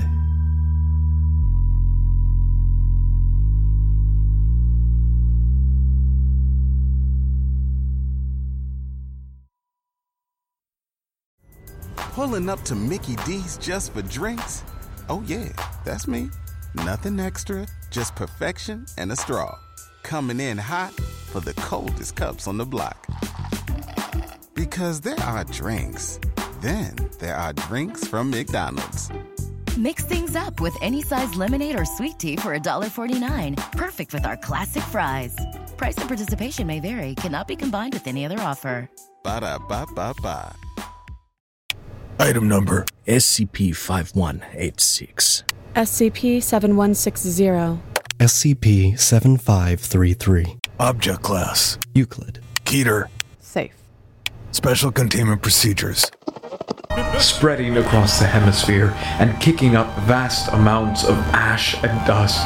Pulling 12.13 12.49
up 12.49 12.61
to 12.63 12.75
Mickey 12.75 13.15
D's 13.27 13.57
just 13.57 13.93
for 13.93 14.01
drinks? 14.01 14.63
Oh, 15.09 15.23
yeah, 15.27 15.49
that's 15.85 16.07
me. 16.07 16.29
Nothing 16.73 17.19
extra, 17.19 17.67
just 17.91 18.15
perfection 18.15 18.85
and 18.97 19.11
a 19.11 19.15
straw. 19.15 19.57
Coming 20.03 20.39
in 20.39 20.57
hot 20.57 20.93
for 20.93 21.41
the 21.41 21.53
coldest 21.53 22.15
cups 22.15 22.47
on 22.47 22.57
the 22.57 22.65
block. 22.65 23.07
Because 24.57 25.01
there 25.01 25.19
are 25.19 25.43
drinks, 25.43 26.19
then 26.61 26.95
there 27.19 27.35
are 27.35 27.53
drinks 27.53 28.07
from 28.07 28.31
McDonald's. 28.31 29.11
Mix 29.77 30.03
things 30.03 30.35
up 30.35 30.59
with 30.59 30.75
any 30.81 31.03
size 31.03 31.35
lemonade 31.35 31.79
or 31.79 31.85
sweet 31.85 32.17
tea 32.17 32.37
for 32.37 32.57
$1.49. 32.57 33.55
Perfect 33.73 34.13
with 34.15 34.25
our 34.25 34.35
classic 34.35 34.81
fries. 34.81 35.35
Price 35.77 35.95
and 35.99 36.07
participation 36.07 36.65
may 36.65 36.79
vary, 36.79 37.13
cannot 37.13 37.47
be 37.47 37.55
combined 37.55 37.93
with 37.93 38.07
any 38.07 38.25
other 38.25 38.39
offer. 38.39 38.89
Ba 39.23 39.41
da 39.41 39.59
ba 39.59 39.85
ba 39.93 40.15
ba. 40.23 40.55
Item 42.19 42.47
number 42.47 42.83
SCP 43.05 43.75
5186. 43.75 45.43
SCP 45.75 46.41
7160. 46.41 47.79
SCP 48.19 48.97
7533. 48.99 50.57
Object 50.79 51.21
Class 51.21 51.77
Euclid. 51.93 52.39
Keter 52.65 53.05
Safe. 53.39 53.86
Special 54.57 54.91
Containment 54.91 55.41
Procedures 55.43 56.09
Spreading 57.19 57.77
across 57.77 58.17
the 58.17 58.25
hemisphere 58.25 58.91
and 59.19 59.39
kicking 59.39 59.75
up 59.75 59.95
vast 59.99 60.51
amounts 60.51 61.03
of 61.03 61.15
ash 61.31 61.75
and 61.83 62.07
dust. 62.07 62.41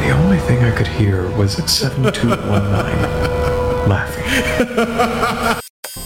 the 0.00 0.10
only 0.12 0.38
thing 0.38 0.64
I 0.64 0.70
could 0.74 0.86
hear 0.86 1.28
was 1.36 1.56
7219 1.70 3.90
laughing. 3.90 5.60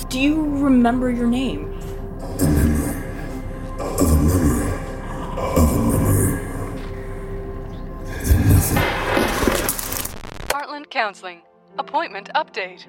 Do 0.08 0.18
you 0.18 0.42
remember 0.56 1.08
your 1.08 1.28
name? 1.28 1.70
of 1.70 1.78
a 4.00 4.16
memory 4.16 4.72
of 5.38 5.70
a 5.70 5.78
memory. 5.88 6.34
Then 8.24 8.40
nothing. 8.48 8.82
Heartland 10.48 10.90
Counseling. 10.90 11.42
Appointment 11.78 12.28
update. 12.34 12.88